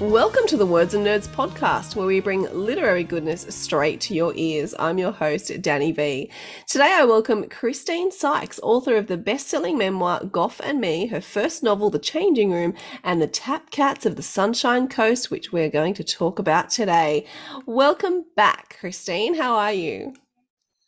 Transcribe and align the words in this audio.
Welcome 0.00 0.46
to 0.48 0.58
the 0.58 0.66
Words 0.66 0.92
and 0.92 1.06
Nerds 1.06 1.26
podcast, 1.26 1.96
where 1.96 2.06
we 2.06 2.20
bring 2.20 2.42
literary 2.52 3.02
goodness 3.02 3.46
straight 3.48 3.98
to 4.02 4.14
your 4.14 4.34
ears. 4.36 4.74
I'm 4.78 4.98
your 4.98 5.10
host, 5.10 5.50
Danny 5.62 5.90
V. 5.90 6.30
Today 6.66 6.94
I 6.98 7.04
welcome 7.04 7.48
Christine 7.48 8.12
Sykes, 8.12 8.60
author 8.62 8.96
of 8.96 9.06
the 9.06 9.16
best 9.16 9.48
selling 9.48 9.78
memoir 9.78 10.22
Gough 10.22 10.60
and 10.62 10.82
Me, 10.82 11.06
her 11.06 11.22
first 11.22 11.62
novel, 11.62 11.88
The 11.88 11.98
Changing 11.98 12.52
Room, 12.52 12.74
and 13.04 13.22
The 13.22 13.26
Tap 13.26 13.70
Cats 13.70 14.04
of 14.04 14.16
the 14.16 14.22
Sunshine 14.22 14.86
Coast, 14.86 15.30
which 15.30 15.50
we're 15.50 15.70
going 15.70 15.94
to 15.94 16.04
talk 16.04 16.38
about 16.38 16.68
today. 16.68 17.24
Welcome 17.64 18.26
back, 18.36 18.76
Christine. 18.78 19.36
How 19.36 19.54
are 19.54 19.72
you? 19.72 20.12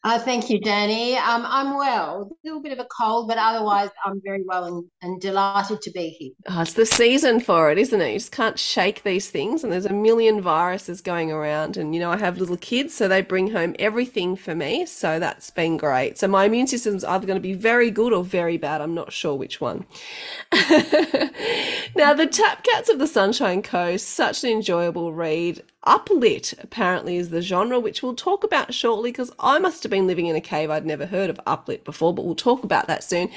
Uh, 0.09 0.19
thank 0.19 0.49
you, 0.49 0.59
Danny. 0.59 1.19
Um, 1.19 1.45
I'm 1.47 1.77
well. 1.77 2.31
A 2.33 2.47
little 2.47 2.63
bit 2.63 2.73
of 2.73 2.79
a 2.79 2.87
cold, 2.87 3.29
but 3.29 3.37
otherwise 3.37 3.91
I'm 4.07 4.23
very 4.25 4.43
well 4.43 4.65
and, 4.65 4.85
and 5.03 5.21
delighted 5.21 5.83
to 5.83 5.91
be 5.91 6.09
here. 6.09 6.31
Oh, 6.49 6.63
it's 6.63 6.73
the 6.73 6.87
season 6.87 7.41
for 7.41 7.71
it, 7.71 7.77
isn't 7.77 8.01
it? 8.01 8.13
You 8.13 8.19
just 8.19 8.33
can't 8.33 8.59
shake 8.59 9.03
these 9.03 9.29
things, 9.29 9.63
and 9.63 9.71
there's 9.71 9.85
a 9.85 9.93
million 9.93 10.41
viruses 10.41 11.03
going 11.03 11.31
around. 11.31 11.77
And 11.77 11.95
you 11.95 12.01
know, 12.01 12.11
I 12.11 12.17
have 12.17 12.39
little 12.39 12.57
kids, 12.57 12.95
so 12.95 13.07
they 13.07 13.21
bring 13.21 13.51
home 13.51 13.77
everything 13.79 14.35
for 14.35 14.55
me. 14.55 14.87
So 14.87 15.19
that's 15.19 15.51
been 15.51 15.77
great. 15.77 16.17
So 16.17 16.27
my 16.27 16.47
immune 16.47 16.69
system's 16.69 17.05
either 17.05 17.27
going 17.27 17.37
to 17.37 17.47
be 17.47 17.53
very 17.53 17.91
good 17.91 18.15
or 18.15 18.25
very 18.25 18.57
bad. 18.57 18.81
I'm 18.81 18.95
not 18.95 19.13
sure 19.13 19.35
which 19.35 19.61
one. 19.61 19.85
now, 20.53 22.15
the 22.15 22.29
Tap 22.33 22.65
Cats 22.65 22.89
of 22.89 22.99
the 22.99 23.07
Sunshine 23.07 23.61
Coast, 23.61 24.09
such 24.09 24.43
an 24.43 24.49
enjoyable 24.49 25.13
read. 25.13 25.63
Uplit 25.89 26.53
apparently 26.63 27.17
is 27.17 27.31
the 27.31 27.41
genre, 27.41 27.81
which 27.81 28.03
we'll 28.03 28.15
talk 28.15 28.45
about 28.45 28.75
shortly 28.75 29.11
because 29.11 29.33
I 29.41 29.59
must 29.59 29.83
have 29.83 29.91
been 29.91 30.07
living 30.07 30.27
in 30.27 30.37
a 30.37 30.41
cave. 30.41 30.69
I'd 30.69 30.85
never 30.85 31.07
heard 31.07 31.31
of 31.31 31.41
uplit 31.47 31.83
before, 31.85 32.13
but 32.13 32.27
we'll 32.27 32.35
talk 32.35 32.63
about 32.63 32.89
that 32.89 33.03
soon. 33.03 33.31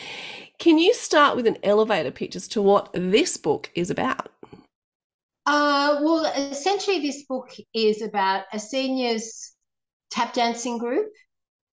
Can 0.60 0.78
you 0.78 0.94
start 0.94 1.38
with 1.38 1.48
an 1.48 1.58
elevator 1.64 2.12
pitch 2.12 2.36
as 2.36 2.50
to 2.50 2.62
what 2.62 2.90
this 2.94 3.38
book 3.38 3.72
is 3.74 3.90
about? 3.90 4.28
Uh, 5.46 6.00
well, 6.02 6.26
essentially, 6.26 7.00
this 7.00 7.24
book 7.24 7.52
is 7.74 8.02
about 8.02 8.44
a 8.52 8.60
seniors 8.60 9.54
tap 10.12 10.34
dancing 10.34 10.78
group 10.78 11.10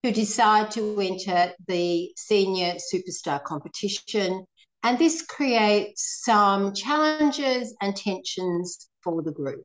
who 0.01 0.11
decide 0.11 0.71
to 0.71 0.99
enter 0.99 1.53
the 1.67 2.11
senior 2.17 2.77
superstar 2.93 3.43
competition. 3.43 4.43
And 4.81 4.97
this 4.97 5.21
creates 5.21 6.23
some 6.25 6.73
challenges 6.73 7.75
and 7.79 7.95
tensions 7.95 8.89
for 9.03 9.21
the 9.21 9.31
group. 9.31 9.63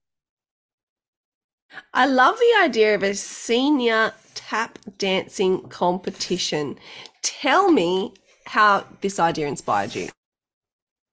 I 1.92 2.06
love 2.06 2.38
the 2.38 2.64
idea 2.64 2.94
of 2.94 3.02
a 3.02 3.14
senior 3.14 4.12
tap 4.34 4.78
dancing 4.98 5.68
competition. 5.68 6.78
Tell 7.22 7.70
me 7.70 8.14
how 8.46 8.86
this 9.00 9.18
idea 9.18 9.46
inspired 9.46 9.94
you. 9.94 10.08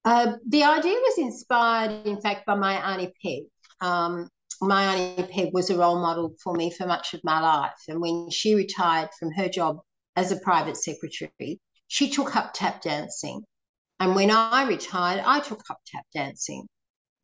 Uh, 0.05 0.33
the 0.47 0.63
idea 0.63 0.93
was 0.93 1.17
inspired, 1.17 2.05
in 2.05 2.21
fact, 2.21 2.45
by 2.45 2.55
my 2.55 2.75
Auntie 2.75 3.11
Peg. 3.23 3.43
Um, 3.81 4.29
my 4.61 4.95
Auntie 4.95 5.31
Peg 5.33 5.49
was 5.53 5.69
a 5.69 5.77
role 5.77 5.99
model 5.99 6.35
for 6.41 6.53
me 6.53 6.71
for 6.71 6.85
much 6.85 7.13
of 7.13 7.21
my 7.23 7.41
life. 7.41 7.81
And 7.87 7.99
when 7.99 8.29
she 8.29 8.55
retired 8.55 9.09
from 9.19 9.31
her 9.31 9.49
job 9.49 9.79
as 10.15 10.31
a 10.31 10.37
private 10.37 10.77
secretary, 10.77 11.59
she 11.87 12.09
took 12.09 12.35
up 12.35 12.51
tap 12.53 12.81
dancing. 12.81 13.43
And 13.99 14.15
when 14.15 14.29
I 14.29 14.67
retired, 14.67 15.23
I 15.25 15.39
took 15.39 15.63
up 15.69 15.79
tap 15.87 16.05
dancing. 16.13 16.67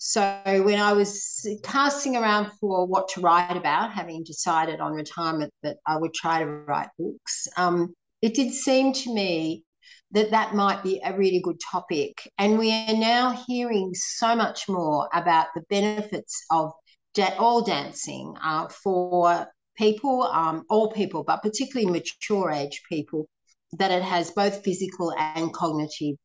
So 0.04 0.42
when 0.66 0.80
I 0.80 0.94
was 0.94 1.48
casting 1.62 2.18
around 2.18 2.52
for 2.60 2.88
what 2.88 3.08
to 3.10 3.22
write 3.22 3.56
about, 3.56 3.92
having 3.92 4.24
decided 4.24 4.80
on 4.80 4.94
retirement 4.94 5.54
that 5.62 5.78
I 5.86 5.96
would 5.96 6.16
try 6.16 6.40
to 6.40 6.48
write 6.48 6.90
books, 6.98 7.48
um, 7.56 7.94
it 8.20 8.34
did 8.34 8.52
seem 8.52 8.94
to 8.94 9.14
me 9.14 9.64
that 10.10 10.32
that 10.32 10.56
might 10.56 10.82
be 10.82 11.00
a 11.06 11.16
really 11.16 11.40
good 11.40 11.60
topic. 11.60 12.18
And 12.40 12.58
we 12.58 12.72
are 12.72 12.98
now 12.98 13.44
hearing 13.48 13.92
so 13.94 14.36
much 14.36 14.68
more 14.68 15.08
about 15.14 15.50
the 15.54 15.62
benefits 15.70 16.46
of 16.50 16.72
da- 17.14 17.38
all 17.38 17.62
dancing 17.62 18.34
uh, 18.44 18.70
for 18.70 19.46
people, 19.78 20.24
um, 20.24 20.64
all 20.68 20.92
people, 20.92 21.24
but 21.24 21.44
particularly 21.44 21.92
mature 21.92 22.50
age 22.50 22.82
people, 22.90 23.30
that 23.74 23.92
it 23.92 24.02
has 24.02 24.32
both 24.32 24.64
physical 24.64 25.14
and 25.16 25.54
cognitive 25.54 26.16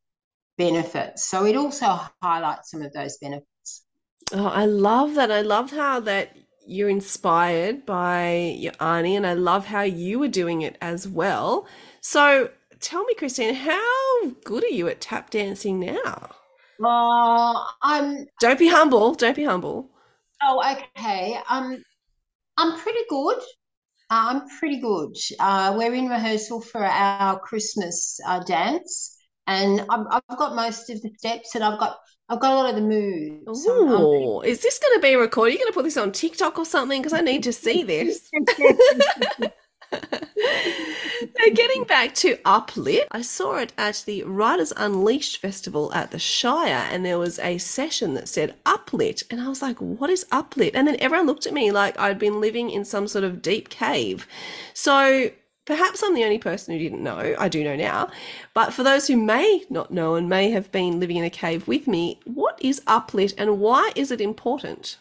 benefits. 0.57 1.25
So 1.25 1.45
it 1.45 1.55
also 1.55 1.99
highlights 2.23 2.71
some 2.71 2.81
of 2.81 2.91
those 2.93 3.19
benefits. 3.19 3.45
Oh, 4.33 4.47
I 4.47 4.65
love 4.65 5.15
that. 5.15 5.31
I 5.31 5.41
love 5.41 5.71
how 5.71 5.99
that 6.01 6.35
you're 6.65 6.89
inspired 6.89 7.85
by 7.85 8.55
your 8.57 8.73
auntie, 8.79 9.15
and 9.15 9.25
I 9.25 9.33
love 9.33 9.65
how 9.65 9.81
you 9.81 10.19
were 10.19 10.27
doing 10.27 10.61
it 10.61 10.77
as 10.81 11.07
well. 11.07 11.65
So 12.01 12.49
tell 12.79 13.03
me, 13.05 13.15
Christine, 13.15 13.55
how 13.55 14.29
good 14.43 14.63
are 14.63 14.67
you 14.67 14.87
at 14.87 15.01
tap 15.01 15.29
dancing 15.29 15.79
now? 15.79 16.29
Well, 16.79 17.73
I'm. 17.81 18.27
Don't 18.39 18.59
be 18.59 18.67
humble. 18.67 19.15
Don't 19.15 19.35
be 19.35 19.45
humble. 19.45 19.89
Oh, 20.43 20.61
okay. 20.97 21.39
Um, 21.49 21.81
I'm 22.57 22.77
pretty 22.79 23.03
good. 23.09 23.37
I'm 24.09 24.47
pretty 24.59 24.79
good. 24.79 25.15
Uh, 25.39 25.73
we're 25.77 25.93
in 25.93 26.07
rehearsal 26.07 26.61
for 26.61 26.83
our 26.83 27.39
Christmas 27.39 28.19
uh, 28.25 28.39
dance, 28.43 29.16
and 29.47 29.85
i 29.89 30.21
have 30.29 30.37
got 30.37 30.55
most 30.55 30.89
of 30.89 31.01
the 31.01 31.09
steps, 31.17 31.55
and 31.55 31.63
I've 31.63 31.79
got 31.79 31.97
I've 32.29 32.41
got 32.41 32.51
a 32.51 32.55
lot 32.55 32.69
of 32.69 32.75
the 32.75 32.81
moves. 32.81 33.65
Ooh, 33.67 34.41
is 34.41 34.61
this 34.61 34.79
going 34.79 34.95
to 34.95 35.01
be 35.01 35.15
recorded? 35.15 35.53
You're 35.53 35.59
you 35.59 35.65
going 35.65 35.71
to 35.71 35.75
put 35.75 35.83
this 35.83 35.95
on 35.95 36.11
TikTok 36.11 36.59
or 36.59 36.65
something? 36.65 37.01
Because 37.01 37.13
I 37.13 37.21
need 37.21 37.43
to 37.43 37.53
see 37.53 37.83
this. 37.83 38.29
now, 39.91 39.99
getting 41.53 41.85
back 41.85 42.13
to 42.15 42.35
Uplit, 42.37 43.05
I 43.11 43.21
saw 43.21 43.55
it 43.55 43.71
at 43.77 44.03
the 44.05 44.23
Writers 44.23 44.73
Unleashed 44.75 45.37
Festival 45.37 45.93
at 45.93 46.11
the 46.11 46.19
Shire, 46.19 46.85
and 46.91 47.05
there 47.05 47.17
was 47.17 47.39
a 47.39 47.57
session 47.57 48.13
that 48.15 48.27
said 48.27 48.55
Uplit, 48.65 49.23
and 49.31 49.39
I 49.39 49.47
was 49.47 49.61
like, 49.61 49.79
"What 49.79 50.09
is 50.09 50.25
Uplit?" 50.25 50.71
And 50.73 50.85
then 50.85 50.97
everyone 50.99 51.27
looked 51.27 51.47
at 51.47 51.53
me 51.53 51.71
like 51.71 51.97
I'd 51.97 52.19
been 52.19 52.41
living 52.41 52.69
in 52.69 52.83
some 52.83 53.07
sort 53.07 53.23
of 53.23 53.41
deep 53.41 53.69
cave. 53.69 54.27
So 54.73 55.31
Perhaps 55.67 56.01
I'm 56.01 56.15
the 56.15 56.23
only 56.23 56.37
person 56.39 56.73
who 56.73 56.79
didn't 56.79 57.03
know. 57.03 57.35
I 57.37 57.49
do 57.49 57.61
know 57.61 57.75
now. 57.75 58.09
But 58.53 58.73
for 58.73 58.83
those 58.83 59.05
who 59.05 59.17
may 59.17 59.65
not 59.69 59.91
know 59.91 60.15
and 60.15 60.29
may 60.29 60.49
have 60.51 60.71
been 60.71 60.99
living 61.01 61.17
in 61.17 61.25
a 61.25 61.29
cave 61.29 61.67
with 61.67 61.87
me, 61.87 62.19
what 62.23 62.57
is 62.61 62.79
uplit 62.87 63.33
and 63.37 63.59
why 63.59 63.91
is 63.93 64.09
it 64.09 64.21
important? 64.21 64.97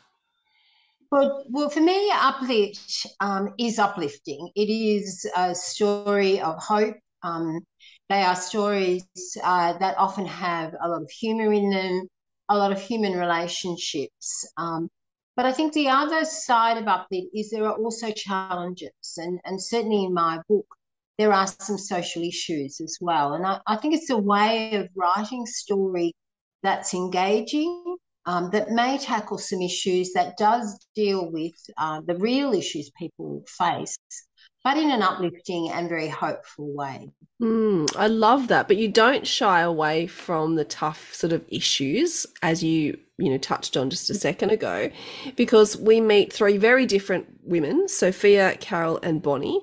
Well, 1.12 1.44
well 1.48 1.70
for 1.70 1.80
me, 1.80 2.10
uplit 2.10 3.06
um, 3.20 3.54
is 3.58 3.78
uplifting. 3.78 4.50
It 4.56 4.68
is 4.68 5.24
a 5.36 5.54
story 5.54 6.40
of 6.40 6.58
hope. 6.58 6.96
Um, 7.22 7.60
they 8.08 8.22
are 8.22 8.34
stories 8.34 9.04
uh, 9.44 9.78
that 9.78 9.96
often 9.98 10.26
have 10.26 10.74
a 10.82 10.88
lot 10.88 11.02
of 11.02 11.10
humour 11.10 11.52
in 11.52 11.70
them, 11.70 12.08
a 12.48 12.58
lot 12.58 12.72
of 12.72 12.80
human 12.80 13.12
relationships. 13.12 14.48
Um, 14.56 14.88
but 15.36 15.44
I 15.44 15.52
think 15.52 15.72
the 15.72 15.88
other 15.88 16.24
side 16.24 16.78
of 16.78 16.84
Uplit 16.84 17.28
is 17.34 17.50
there 17.50 17.66
are 17.66 17.76
also 17.76 18.10
challenges, 18.10 18.90
and, 19.18 19.38
and 19.44 19.62
certainly 19.62 20.04
in 20.04 20.14
my 20.14 20.40
book, 20.48 20.66
there 21.18 21.32
are 21.32 21.46
some 21.46 21.78
social 21.78 22.22
issues 22.22 22.80
as 22.80 22.98
well. 23.00 23.34
And 23.34 23.46
I, 23.46 23.60
I 23.66 23.76
think 23.76 23.94
it's 23.94 24.10
a 24.10 24.16
way 24.18 24.74
of 24.74 24.88
writing 24.94 25.46
story 25.46 26.14
that's 26.62 26.94
engaging, 26.94 27.96
um, 28.26 28.50
that 28.50 28.70
may 28.70 28.98
tackle 28.98 29.38
some 29.38 29.62
issues, 29.62 30.12
that 30.14 30.36
does 30.36 30.78
deal 30.94 31.30
with 31.30 31.54
uh, 31.78 32.00
the 32.06 32.16
real 32.16 32.52
issues 32.52 32.90
people 32.98 33.42
face, 33.46 33.96
but 34.66 34.76
in 34.76 34.90
an 34.90 35.00
uplifting 35.00 35.70
and 35.70 35.88
very 35.88 36.08
hopeful 36.08 36.74
way. 36.74 37.08
Mm, 37.40 37.88
I 37.96 38.08
love 38.08 38.48
that. 38.48 38.66
But 38.66 38.78
you 38.78 38.88
don't 38.88 39.24
shy 39.24 39.60
away 39.60 40.08
from 40.08 40.56
the 40.56 40.64
tough 40.64 41.14
sort 41.14 41.32
of 41.32 41.44
issues 41.48 42.26
as 42.42 42.64
you 42.64 42.98
you 43.16 43.30
know 43.30 43.38
touched 43.38 43.76
on 43.76 43.90
just 43.90 44.10
a 44.10 44.14
second 44.14 44.50
ago 44.50 44.90
because 45.36 45.76
we 45.76 46.00
meet 46.00 46.32
three 46.32 46.58
very 46.58 46.84
different 46.84 47.26
women 47.44 47.88
sophia 47.88 48.54
carol 48.60 49.00
and 49.02 49.22
bonnie 49.22 49.58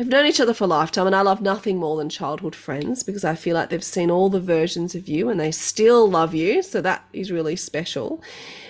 have 0.00 0.08
known 0.08 0.24
each 0.24 0.40
other 0.40 0.54
for 0.54 0.64
a 0.64 0.66
lifetime, 0.66 1.06
and 1.06 1.14
I 1.14 1.20
love 1.20 1.42
nothing 1.42 1.76
more 1.76 1.98
than 1.98 2.08
childhood 2.08 2.54
friends 2.54 3.02
because 3.02 3.22
I 3.22 3.34
feel 3.34 3.54
like 3.54 3.68
they've 3.68 3.84
seen 3.84 4.10
all 4.10 4.30
the 4.30 4.40
versions 4.40 4.94
of 4.94 5.08
you 5.08 5.28
and 5.28 5.38
they 5.38 5.50
still 5.50 6.08
love 6.08 6.34
you. 6.34 6.62
So 6.62 6.80
that 6.80 7.04
is 7.12 7.30
really 7.30 7.54
special. 7.54 8.22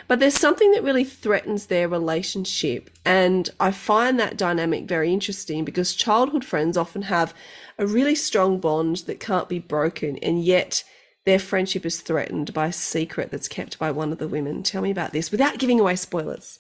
But 0.09 0.19
there's 0.19 0.35
something 0.35 0.73
that 0.73 0.83
really 0.83 1.05
threatens 1.05 1.67
their 1.67 1.89
relationship. 1.89 2.91
And 3.05 3.49
I 3.61 3.71
find 3.71 4.19
that 4.19 4.37
dynamic 4.37 4.89
very 4.89 5.13
interesting 5.13 5.65
because 5.65 5.95
childhood 5.95 6.45
friends 6.45 6.77
often 6.77 7.03
have 7.03 7.33
a 7.79 7.87
really 7.87 8.17
strong 8.17 8.59
bond 8.59 8.97
that 9.07 9.21
can't 9.21 9.49
be 9.49 9.61
broken, 9.61 10.17
and 10.17 10.43
yet 10.43 10.83
their 11.27 11.39
friendship 11.39 11.87
is 11.87 12.01
threatened 12.01 12.53
by 12.53 12.67
a 12.67 12.73
secret 12.73 13.31
that's 13.31 13.47
kept 13.47 13.79
by 13.79 13.93
one 13.93 14.11
of 14.11 14.19
the 14.19 14.27
women. 14.27 14.65
Tell 14.65 14.83
me 14.83 14.91
about 14.91 15.13
this 15.13 15.31
without 15.31 15.59
giving 15.59 15.79
away 15.79 15.95
spoilers. 15.95 16.59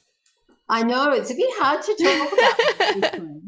I 0.69 0.84
know 0.84 1.11
it's 1.11 1.32
a 1.32 1.34
bit 1.34 1.50
hard 1.55 1.82
to 1.82 3.00
talk 3.00 3.02
about. 3.02 3.20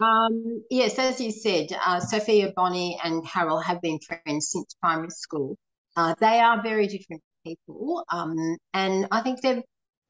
Um, 0.00 0.62
yes, 0.70 0.98
as 0.98 1.20
you 1.20 1.32
said, 1.32 1.68
uh, 1.84 2.00
Sophia, 2.00 2.52
Bonnie, 2.54 2.98
and 3.02 3.26
Carol 3.26 3.60
have 3.60 3.80
been 3.82 3.98
friends 4.00 4.50
since 4.50 4.74
primary 4.80 5.10
school. 5.10 5.56
Uh, 5.96 6.14
they 6.20 6.38
are 6.40 6.62
very 6.62 6.86
different 6.86 7.22
people, 7.44 8.04
um, 8.10 8.56
and 8.74 9.06
I 9.10 9.22
think 9.22 9.40
they've. 9.40 9.62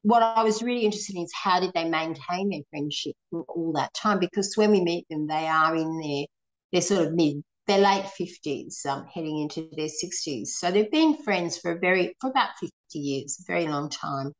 What 0.02 0.22
I 0.22 0.44
was 0.44 0.62
really 0.62 0.84
interested 0.84 1.16
in 1.16 1.22
is 1.24 1.32
how 1.34 1.58
did 1.60 1.72
they 1.74 1.88
maintain 1.88 2.50
their 2.50 2.60
friendship 2.70 3.16
all 3.32 3.72
that 3.74 3.92
time? 3.94 4.20
Because 4.20 4.54
when 4.56 4.70
we 4.70 4.80
meet 4.80 5.06
them, 5.10 5.26
they 5.26 5.46
are 5.48 5.74
in 5.74 5.98
their 6.00 6.26
their 6.72 6.82
sort 6.82 7.06
of 7.06 7.14
mid, 7.14 7.42
their 7.66 7.80
late 7.80 8.06
fifties, 8.10 8.84
um, 8.88 9.06
heading 9.12 9.40
into 9.40 9.68
their 9.72 9.88
sixties. 9.88 10.56
So 10.58 10.70
they've 10.70 10.90
been 10.90 11.22
friends 11.22 11.58
for 11.58 11.72
a 11.72 11.78
very 11.78 12.14
for 12.20 12.30
about 12.30 12.50
fifty 12.60 12.98
years, 12.98 13.38
a 13.40 13.52
very 13.52 13.66
long 13.66 13.90
time. 13.90 14.32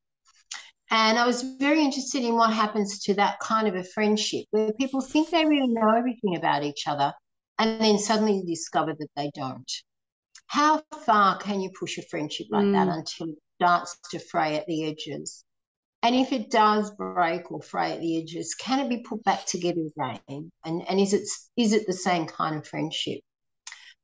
And 0.91 1.19
I 1.19 1.27
was 1.27 1.43
very 1.59 1.83
interested 1.83 2.23
in 2.23 2.35
what 2.35 2.53
happens 2.53 2.99
to 3.01 3.15
that 3.15 3.41
kind 3.41 3.69
of 3.69 3.75
a 3.75 3.85
friendship 3.85 4.47
where 4.51 4.73
people 4.73 5.01
think 5.01 5.29
they 5.29 5.45
really 5.45 5.69
know 5.69 5.91
everything 5.91 6.37
about 6.37 6.65
each 6.65 6.87
other 6.87 7.13
and 7.59 7.81
then 7.81 7.99
suddenly 7.99 8.43
discover 8.47 8.95
that 8.99 9.11
they 9.17 9.31
don't. 9.35 9.71
How 10.47 10.83
far 11.05 11.37
can 11.39 11.61
you 11.61 11.71
push 11.79 11.99
a 11.99 12.03
friendship 12.03 12.47
like 12.51 12.65
mm. 12.65 12.73
that 12.73 12.89
until 12.89 13.29
it 13.29 13.39
starts 13.61 13.99
to 14.13 14.19
fray 14.19 14.57
at 14.57 14.67
the 14.67 14.85
edges? 14.85 15.45
And 16.03 16.15
if 16.15 16.33
it 16.33 16.51
does 16.51 16.91
break 16.93 17.51
or 17.51 17.61
fray 17.61 17.93
at 17.93 18.01
the 18.01 18.23
edges, 18.23 18.55
can 18.55 18.79
it 18.79 18.89
be 18.89 19.03
put 19.03 19.23
back 19.25 19.45
together 19.45 19.83
again? 19.97 20.51
And 20.65 20.83
and 20.89 21.01
is 21.01 21.13
it 21.13 21.29
is 21.57 21.73
it 21.73 21.87
the 21.87 21.93
same 21.93 22.27
kind 22.27 22.57
of 22.57 22.67
friendship? 22.67 23.21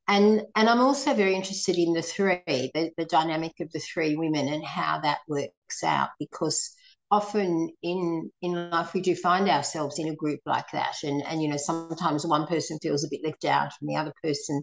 And 0.06 0.42
and 0.54 0.68
I'm 0.68 0.80
also 0.80 1.14
very 1.14 1.34
interested 1.34 1.76
in 1.78 1.94
the 1.94 2.02
three, 2.02 2.42
the, 2.46 2.90
the 2.96 3.06
dynamic 3.06 3.52
of 3.60 3.72
the 3.72 3.80
three 3.80 4.16
women 4.16 4.48
and 4.48 4.64
how 4.64 5.00
that 5.00 5.18
works 5.28 5.82
out 5.82 6.10
because 6.18 6.70
often 7.10 7.70
in 7.82 8.30
in 8.42 8.70
life 8.70 8.92
we 8.92 9.00
do 9.00 9.14
find 9.16 9.48
ourselves 9.48 9.98
in 9.98 10.08
a 10.08 10.14
group 10.14 10.40
like 10.46 10.70
that. 10.72 10.96
And 11.02 11.22
and 11.26 11.42
you 11.42 11.48
know 11.48 11.56
sometimes 11.56 12.26
one 12.26 12.46
person 12.46 12.78
feels 12.82 13.04
a 13.04 13.08
bit 13.10 13.24
left 13.24 13.44
out 13.46 13.72
and 13.80 13.88
the 13.88 13.96
other 13.96 14.12
person 14.22 14.62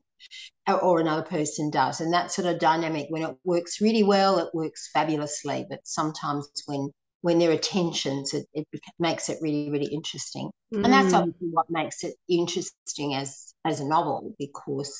or 0.81 0.99
another 0.99 1.23
person 1.23 1.69
does. 1.71 2.01
And 2.01 2.13
that 2.13 2.31
sort 2.31 2.47
of 2.47 2.59
dynamic 2.59 3.07
when 3.09 3.23
it 3.23 3.35
works 3.43 3.81
really 3.81 4.03
well 4.03 4.39
it 4.39 4.53
works 4.53 4.89
fabulously. 4.93 5.65
But 5.69 5.81
sometimes 5.85 6.49
when 6.67 6.91
when 7.21 7.39
there 7.39 7.51
are 7.51 7.57
tensions 7.57 8.33
it, 8.33 8.45
it 8.53 8.67
makes 8.99 9.29
it 9.29 9.37
really 9.41 9.69
really 9.69 9.91
interesting 9.93 10.49
mm. 10.73 10.83
and 10.83 10.93
that's 10.93 11.13
mm. 11.13 11.19
obviously 11.19 11.47
what 11.49 11.69
makes 11.69 12.03
it 12.03 12.15
interesting 12.27 13.13
as 13.15 13.53
as 13.65 13.79
a 13.79 13.87
novel 13.87 14.33
because 14.39 14.95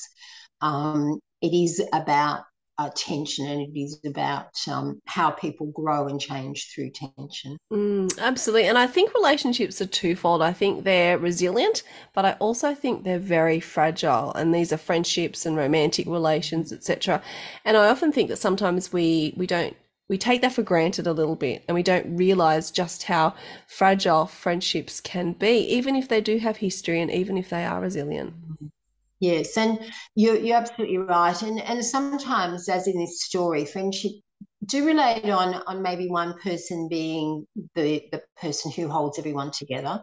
um, 0.60 1.18
it 1.40 1.52
is 1.52 1.82
about 1.92 2.44
uh, 2.78 2.90
tension 2.96 3.46
and 3.46 3.60
it 3.60 3.78
is 3.78 3.98
about 4.06 4.50
um, 4.68 5.00
how 5.06 5.30
people 5.30 5.66
grow 5.66 6.08
and 6.08 6.20
change 6.20 6.72
through 6.72 6.90
tension. 6.90 7.56
Mm, 7.72 8.18
absolutely. 8.18 8.66
And 8.66 8.78
I 8.78 8.86
think 8.86 9.14
relationships 9.14 9.80
are 9.80 9.86
twofold. 9.86 10.42
I 10.42 10.52
think 10.52 10.84
they're 10.84 11.18
resilient, 11.18 11.82
but 12.14 12.24
I 12.24 12.32
also 12.34 12.74
think 12.74 13.04
they're 13.04 13.18
very 13.18 13.60
fragile. 13.60 14.32
And 14.32 14.54
these 14.54 14.72
are 14.72 14.78
friendships 14.78 15.44
and 15.44 15.56
romantic 15.56 16.06
relations, 16.06 16.72
etc. 16.72 17.22
And 17.64 17.76
I 17.76 17.88
often 17.88 18.10
think 18.10 18.28
that 18.30 18.38
sometimes 18.38 18.92
we, 18.92 19.34
we 19.36 19.46
don't 19.46 19.76
we 20.08 20.18
take 20.18 20.42
that 20.42 20.52
for 20.52 20.62
granted 20.62 21.06
a 21.06 21.12
little 21.12 21.36
bit 21.36 21.64
and 21.66 21.74
we 21.74 21.82
don't 21.82 22.16
realize 22.16 22.70
just 22.70 23.04
how 23.04 23.34
fragile 23.66 24.26
friendships 24.26 25.00
can 25.00 25.32
be, 25.32 25.58
even 25.58 25.96
if 25.96 26.08
they 26.08 26.20
do 26.20 26.38
have 26.38 26.58
history 26.58 27.00
and 27.00 27.10
even 27.10 27.38
if 27.38 27.48
they 27.48 27.64
are 27.64 27.80
resilient. 27.80 28.34
Yes, 29.20 29.56
and 29.56 29.78
you're, 30.14 30.36
you're 30.36 30.56
absolutely 30.56 30.98
right. 30.98 31.40
And 31.42 31.60
and 31.60 31.84
sometimes, 31.84 32.68
as 32.68 32.88
in 32.88 32.98
this 32.98 33.22
story, 33.22 33.64
friendship 33.64 34.12
do 34.66 34.84
relate 34.84 35.30
on 35.30 35.54
on 35.66 35.82
maybe 35.82 36.08
one 36.08 36.38
person 36.40 36.88
being 36.88 37.46
the 37.74 38.02
the 38.10 38.22
person 38.40 38.72
who 38.72 38.88
holds 38.88 39.18
everyone 39.18 39.50
together. 39.52 40.02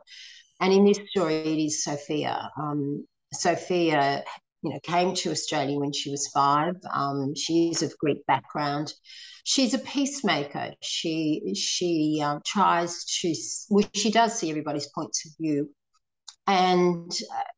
And 0.62 0.74
in 0.74 0.86
this 0.86 1.00
story, 1.10 1.36
it 1.36 1.66
is 1.66 1.84
Sophia. 1.84 2.50
Um, 2.57 3.06
Sophia, 3.34 4.24
you 4.62 4.72
know, 4.72 4.80
came 4.84 5.14
to 5.16 5.32
Australia 5.32 5.80
when 5.80 5.94
she 5.94 6.12
was 6.12 6.28
five. 6.28 6.76
Um, 6.94 7.34
she 7.36 7.70
is 7.70 7.82
of 7.82 7.98
Greek 7.98 8.26
background. 8.26 8.94
She's 9.44 9.74
a 9.74 9.80
peacemaker. 9.80 10.74
She 10.82 11.54
she 11.56 12.22
um, 12.24 12.42
tries 12.46 13.06
to 13.22 13.34
well, 13.70 13.90
she 13.94 14.12
does 14.12 14.38
see 14.38 14.50
everybody's 14.50 14.90
points 14.94 15.26
of 15.26 15.32
view, 15.40 15.70
and 16.48 17.12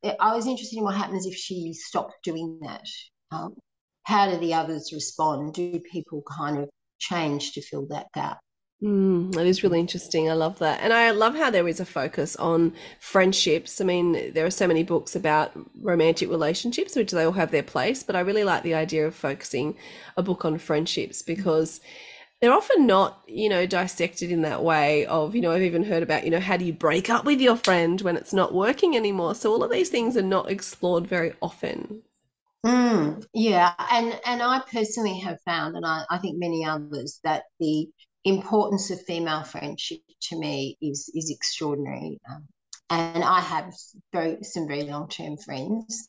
uh, 0.04 0.14
I 0.20 0.36
was 0.36 0.48
interested 0.48 0.78
in 0.78 0.84
what 0.84 0.96
happens 0.96 1.26
if 1.26 1.36
she 1.36 1.74
stopped 1.74 2.24
doing 2.24 2.60
that. 2.62 2.86
Um, 3.32 3.56
how 4.04 4.30
do 4.30 4.38
the 4.38 4.54
others 4.54 4.92
respond? 4.94 5.54
Do 5.54 5.80
people 5.92 6.24
kind 6.24 6.60
of 6.60 6.70
change 7.00 7.54
to 7.54 7.62
fill 7.62 7.88
that 7.88 8.08
gap? 8.14 8.40
Mm, 8.84 9.32
that 9.34 9.46
is 9.46 9.62
really 9.62 9.80
interesting. 9.80 10.28
I 10.30 10.34
love 10.34 10.58
that. 10.60 10.80
And 10.82 10.92
I 10.92 11.12
love 11.12 11.36
how 11.36 11.52
there 11.52 11.68
is 11.68 11.80
a 11.80 11.86
focus 11.86 12.36
on 12.38 12.74
friendships. 13.00 13.80
I 13.80 13.84
mean, 13.84 14.34
there 14.34 14.46
are 14.46 14.52
so 14.52 14.68
many 14.68 14.82
books 14.84 15.16
about 15.16 15.52
romantic 15.80 16.30
relationships, 16.30 16.96
which 16.96 17.12
they 17.12 17.24
all 17.24 17.32
have 17.34 17.52
their 17.52 17.62
place, 17.64 18.02
but 18.02 18.16
I 18.16 18.22
really 18.22 18.44
like 18.44 18.64
the 18.64 18.74
idea 18.74 19.06
of 19.06 19.14
focusing 19.16 19.78
a 20.18 20.24
book 20.24 20.46
on 20.46 20.58
friendships 20.58 21.22
because. 21.22 21.80
They're 22.42 22.54
often 22.54 22.88
not, 22.88 23.24
you 23.28 23.50
know, 23.50 23.68
dissected 23.68 24.32
in 24.32 24.42
that 24.42 24.64
way 24.64 25.06
of, 25.06 25.36
you 25.36 25.42
know, 25.42 25.52
I've 25.52 25.62
even 25.62 25.84
heard 25.84 26.02
about, 26.02 26.24
you 26.26 26.32
know, 26.32 26.40
how 26.40 26.58
do 26.58 26.66
you 26.66 26.74
break 26.74 27.08
up 27.08 27.24
with 27.24 27.40
your 27.40 27.56
friend 27.56 28.02
when 28.02 28.18
it's 28.18 28.34
not 28.34 28.52
working 28.52 28.96
anymore? 28.98 29.36
So 29.36 29.52
all 29.52 29.64
of 29.64 29.70
these 29.72 29.90
things 29.90 30.18
are 30.18 30.24
not 30.24 30.50
explored 30.50 31.06
very 31.06 31.34
often. 31.40 32.02
Mm, 32.66 33.26
yeah. 33.34 33.74
And 33.92 34.20
and 34.26 34.42
I 34.42 34.62
personally 34.72 35.20
have 35.20 35.40
found, 35.46 35.76
and 35.76 35.86
I, 35.86 36.06
I 36.10 36.18
think 36.20 36.38
many 36.38 36.66
others, 36.66 37.20
that 37.24 37.44
the 37.60 37.90
importance 38.24 38.92
of 38.92 39.02
female 39.02 39.44
friendship 39.44 40.02
to 40.22 40.40
me 40.40 40.78
is 40.82 41.12
is 41.16 41.32
extraordinary. 41.32 42.20
Um, 42.30 42.48
and 42.90 43.24
I 43.24 43.40
have 43.40 43.74
very 44.12 44.44
some 44.44 44.68
very 44.68 44.84
long 44.84 45.08
term 45.08 45.38
friends. 45.38 46.08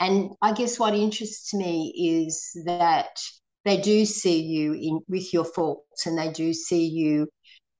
And 0.00 0.30
I 0.40 0.52
guess 0.52 0.78
what 0.78 0.94
interests 0.94 1.54
me 1.54 1.92
is 2.26 2.50
that 2.64 3.20
they 3.64 3.76
do 3.76 4.04
see 4.04 4.42
you 4.42 4.72
in 4.72 5.00
with 5.08 5.32
your 5.32 5.44
faults 5.44 6.06
and 6.06 6.18
they 6.18 6.32
do 6.32 6.52
see 6.52 6.86
you 6.86 7.28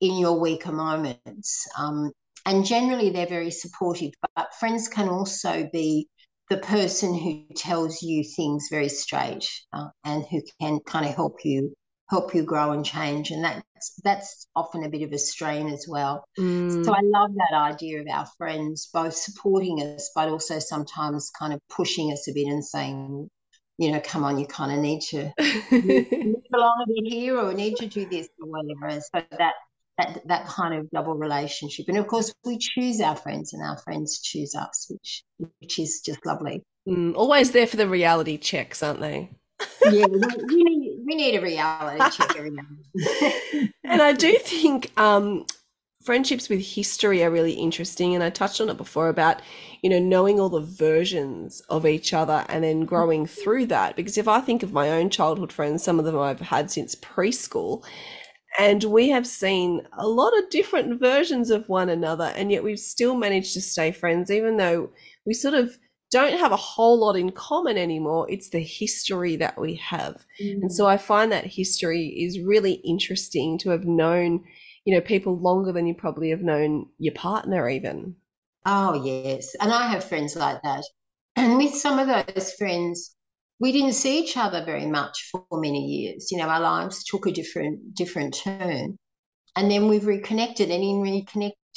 in 0.00 0.18
your 0.18 0.38
weaker 0.38 0.72
moments. 0.72 1.66
Um, 1.78 2.12
and 2.44 2.64
generally, 2.64 3.10
they're 3.10 3.26
very 3.26 3.50
supportive. 3.50 4.12
But 4.36 4.54
friends 4.54 4.88
can 4.88 5.08
also 5.08 5.68
be 5.72 6.08
the 6.50 6.58
person 6.58 7.14
who 7.14 7.44
tells 7.56 8.02
you 8.02 8.22
things 8.24 8.68
very 8.70 8.88
straight 8.88 9.48
uh, 9.72 9.86
and 10.04 10.24
who 10.30 10.42
can 10.60 10.80
kind 10.80 11.06
of 11.06 11.14
help 11.14 11.44
you 11.44 11.72
help 12.12 12.34
you 12.34 12.42
grow 12.42 12.72
and 12.72 12.84
change 12.84 13.30
and 13.30 13.42
that's 13.42 13.94
that's 14.04 14.46
often 14.54 14.84
a 14.84 14.88
bit 14.88 15.02
of 15.02 15.12
a 15.12 15.18
strain 15.18 15.66
as 15.68 15.86
well 15.88 16.24
mm. 16.38 16.84
so 16.84 16.92
i 16.92 17.00
love 17.02 17.30
that 17.34 17.56
idea 17.56 18.00
of 18.00 18.06
our 18.12 18.26
friends 18.36 18.90
both 18.92 19.14
supporting 19.14 19.80
us 19.80 20.10
but 20.14 20.28
also 20.28 20.58
sometimes 20.58 21.30
kind 21.38 21.54
of 21.54 21.60
pushing 21.70 22.12
us 22.12 22.28
a 22.28 22.32
bit 22.34 22.46
and 22.46 22.64
saying 22.64 23.28
you 23.78 23.90
know, 23.90 24.00
come 24.04 24.22
on, 24.22 24.38
you 24.38 24.46
kind 24.46 24.70
of 24.70 24.78
need 24.78 25.00
to 25.00 25.32
belong 26.50 26.84
a 26.84 26.86
bit 26.86 27.12
here 27.12 27.38
or 27.38 27.52
need 27.52 27.74
to 27.76 27.86
do 27.86 28.06
this 28.08 28.28
or 28.40 28.48
whatever. 28.48 29.00
So 29.00 29.24
that 29.38 29.54
that 29.98 30.20
that 30.26 30.46
kind 30.46 30.74
of 30.74 30.90
double 30.90 31.14
relationship. 31.14 31.86
And 31.88 31.98
of 31.98 32.06
course, 32.06 32.32
we 32.44 32.58
choose 32.58 33.00
our 33.00 33.16
friends, 33.16 33.52
and 33.52 33.62
our 33.62 33.78
friends 33.78 34.20
choose 34.20 34.54
us, 34.54 34.86
which 34.88 35.24
which 35.60 35.78
is 35.78 36.00
just 36.04 36.24
lovely. 36.24 36.62
Mm, 36.88 37.14
always 37.16 37.52
there 37.52 37.66
for 37.66 37.76
the 37.76 37.88
reality 37.88 38.38
checks, 38.38 38.82
aren't 38.82 39.00
they? 39.00 39.30
yeah, 39.90 40.06
we, 40.06 40.18
we, 40.18 40.64
need 40.64 40.91
we 41.04 41.14
need 41.14 41.36
a 41.36 41.40
reality 41.40 42.16
check 42.16 42.36
every 42.36 42.50
now. 42.50 42.62
and 43.84 44.02
I 44.02 44.12
do 44.12 44.32
think 44.38 44.92
um, 44.98 45.44
friendships 46.02 46.48
with 46.48 46.60
history 46.60 47.22
are 47.22 47.30
really 47.30 47.52
interesting 47.52 48.14
and 48.14 48.24
i 48.24 48.30
touched 48.30 48.60
on 48.60 48.68
it 48.68 48.76
before 48.76 49.08
about 49.08 49.40
you 49.82 49.90
know 49.90 49.98
knowing 49.98 50.40
all 50.40 50.48
the 50.48 50.60
versions 50.60 51.60
of 51.68 51.86
each 51.86 52.12
other 52.12 52.44
and 52.48 52.64
then 52.64 52.84
growing 52.84 53.26
through 53.26 53.66
that 53.66 53.94
because 53.94 54.18
if 54.18 54.26
i 54.26 54.40
think 54.40 54.62
of 54.62 54.72
my 54.72 54.90
own 54.90 55.08
childhood 55.08 55.52
friends 55.52 55.82
some 55.82 55.98
of 55.98 56.04
them 56.04 56.18
i've 56.18 56.40
had 56.40 56.70
since 56.70 56.94
preschool 56.96 57.84
and 58.58 58.84
we 58.84 59.08
have 59.08 59.26
seen 59.26 59.80
a 59.98 60.06
lot 60.06 60.36
of 60.38 60.50
different 60.50 61.00
versions 61.00 61.50
of 61.50 61.68
one 61.68 61.88
another 61.88 62.32
and 62.36 62.50
yet 62.50 62.64
we've 62.64 62.78
still 62.78 63.14
managed 63.14 63.54
to 63.54 63.60
stay 63.60 63.92
friends 63.92 64.30
even 64.30 64.56
though 64.56 64.90
we 65.24 65.32
sort 65.32 65.54
of 65.54 65.78
don't 66.12 66.38
have 66.38 66.52
a 66.52 66.56
whole 66.56 66.98
lot 66.98 67.16
in 67.16 67.32
common 67.32 67.76
anymore 67.76 68.26
it's 68.30 68.50
the 68.50 68.60
history 68.60 69.34
that 69.34 69.58
we 69.58 69.74
have 69.74 70.24
mm. 70.40 70.60
and 70.62 70.72
so 70.72 70.86
i 70.86 70.96
find 70.96 71.32
that 71.32 71.44
history 71.44 72.06
is 72.08 72.38
really 72.38 72.74
interesting 72.84 73.58
to 73.58 73.70
have 73.70 73.84
known 73.84 74.44
you 74.84 74.94
know, 74.94 75.00
people 75.00 75.38
longer 75.38 75.72
than 75.72 75.86
you 75.86 75.94
probably 75.94 76.30
have 76.30 76.42
known 76.42 76.86
your 76.98 77.14
partner 77.14 77.68
even. 77.68 78.16
Oh, 78.66 79.02
yes. 79.04 79.54
And 79.60 79.72
I 79.72 79.88
have 79.88 80.04
friends 80.04 80.36
like 80.36 80.62
that. 80.62 80.84
And 81.36 81.56
with 81.56 81.74
some 81.74 81.98
of 81.98 82.08
those 82.08 82.52
friends, 82.54 83.14
we 83.60 83.72
didn't 83.72 83.92
see 83.92 84.20
each 84.20 84.36
other 84.36 84.64
very 84.64 84.86
much 84.86 85.30
for 85.30 85.44
many 85.52 85.84
years. 85.84 86.30
You 86.30 86.38
know, 86.38 86.48
our 86.48 86.60
lives 86.60 87.04
took 87.04 87.26
a 87.26 87.32
different 87.32 87.94
different 87.94 88.34
turn. 88.34 88.96
And 89.56 89.70
then 89.70 89.88
we've 89.88 90.06
reconnected 90.06 90.70
and 90.70 90.82
in 90.82 91.00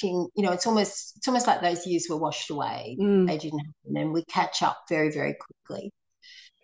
you 0.04 0.30
know, 0.38 0.52
it's 0.52 0.68
almost 0.68 1.14
it's 1.18 1.28
almost 1.28 1.48
like 1.48 1.62
those 1.62 1.86
years 1.88 2.08
were 2.10 2.18
washed 2.18 2.50
away. 2.50 2.98
Mm. 3.00 3.28
They 3.28 3.38
didn't 3.38 3.60
happen. 3.60 3.98
And 3.98 4.14
we 4.14 4.24
catch 4.26 4.62
up 4.64 4.78
very, 4.90 5.12
very 5.12 5.36
quickly. 5.36 5.92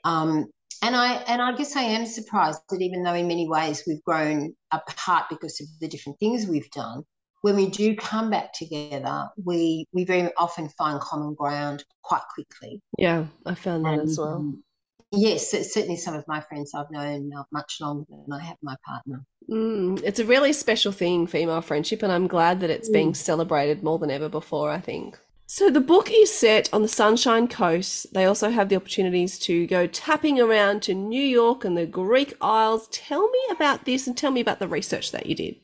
Um, 0.04 0.48
and 0.82 0.96
I 0.96 1.16
and 1.28 1.42
I 1.42 1.56
guess 1.56 1.76
I 1.76 1.84
am 1.84 2.06
surprised 2.06 2.62
that 2.70 2.82
even 2.82 3.04
though 3.04 3.14
in 3.14 3.28
many 3.28 3.48
ways 3.48 3.84
we've 3.86 4.04
grown 4.04 4.56
apart 4.72 5.26
because 5.30 5.62
of 5.62 5.68
the 5.80 5.88
different 5.88 6.20
things 6.20 6.48
we've 6.48 6.72
done, 6.72 7.04
when 7.42 7.56
we 7.56 7.70
do 7.70 7.96
come 7.96 8.30
back 8.30 8.54
together, 8.54 9.30
we 9.44 9.86
we 9.94 10.06
very 10.06 10.32
often 10.38 10.70
find 10.70 11.00
common 11.00 11.36
ground 11.36 11.84
quite 12.02 12.24
quickly. 12.34 12.82
Yeah, 12.98 13.26
I 13.46 13.56
found 13.56 13.86
that 13.86 13.94
And, 13.94 14.10
as 14.10 14.18
well. 14.18 14.36
um, 14.36 14.64
yes, 15.12 15.52
certainly 15.52 15.98
some 15.98 16.16
of 16.16 16.28
my 16.28 16.42
friends 16.42 16.74
I've 16.74 16.92
known 16.92 17.32
much 17.52 17.78
longer 17.80 18.06
than 18.10 18.34
I 18.34 18.44
have 18.44 18.58
my 18.64 18.76
partner. 18.86 19.24
Mm, 19.50 20.01
it's 20.03 20.19
a 20.19 20.25
really 20.25 20.53
special 20.53 20.91
thing, 20.91 21.27
female 21.27 21.62
friendship, 21.62 22.03
and 22.03 22.12
I'm 22.12 22.27
glad 22.27 22.60
that 22.62 22.69
it's 22.69 22.89
being 22.89 23.12
Mm. 23.13 23.17
celebrated 23.17 23.83
more 23.83 24.00
than 24.00 24.12
ever 24.12 24.29
before, 24.29 24.71
I 24.71 24.79
think. 24.79 25.19
So 25.48 25.69
the 25.69 25.81
book 25.81 26.10
is 26.10 26.31
set 26.33 26.69
on 26.74 26.81
the 26.81 26.88
Sunshine 26.88 27.50
Coast. 27.50 28.13
They 28.13 28.24
also 28.24 28.51
have 28.51 28.69
the 28.69 28.77
opportunities 28.77 29.38
to 29.39 29.67
go 29.67 29.86
tapping 29.86 30.39
around 30.39 30.81
to 30.83 30.93
New 30.93 31.21
York 31.21 31.65
and 31.65 31.77
the 31.77 31.86
Greek 31.86 32.33
Isles. 32.39 32.88
Tell 32.89 33.29
me 33.29 33.39
about 33.51 33.83
this 33.83 34.07
and 34.07 34.15
tell 34.15 34.31
me 34.31 34.39
about 34.39 34.60
the 34.60 34.67
research 34.69 35.12
that 35.12 35.25
you 35.25 35.36
did. 35.36 35.55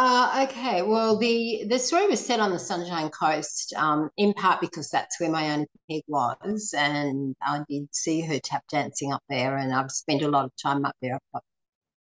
Uh, 0.00 0.46
okay, 0.48 0.82
well, 0.82 1.16
the 1.18 1.64
the 1.68 1.76
story 1.76 2.06
was 2.06 2.24
set 2.24 2.38
on 2.38 2.52
the 2.52 2.58
Sunshine 2.58 3.10
Coast, 3.10 3.74
um, 3.74 4.08
in 4.16 4.32
part 4.32 4.60
because 4.60 4.90
that's 4.90 5.18
where 5.18 5.28
my 5.28 5.42
Auntie 5.42 5.68
Peg 5.90 6.02
was, 6.06 6.72
and 6.78 7.34
I 7.42 7.62
did 7.68 7.88
see 7.92 8.20
her 8.20 8.38
tap 8.38 8.62
dancing 8.70 9.12
up 9.12 9.24
there, 9.28 9.56
and 9.56 9.74
I've 9.74 9.90
spent 9.90 10.22
a 10.22 10.28
lot 10.28 10.44
of 10.44 10.52
time 10.62 10.84
up 10.84 10.94
there. 11.02 11.14
I've 11.16 11.32
got 11.32 11.42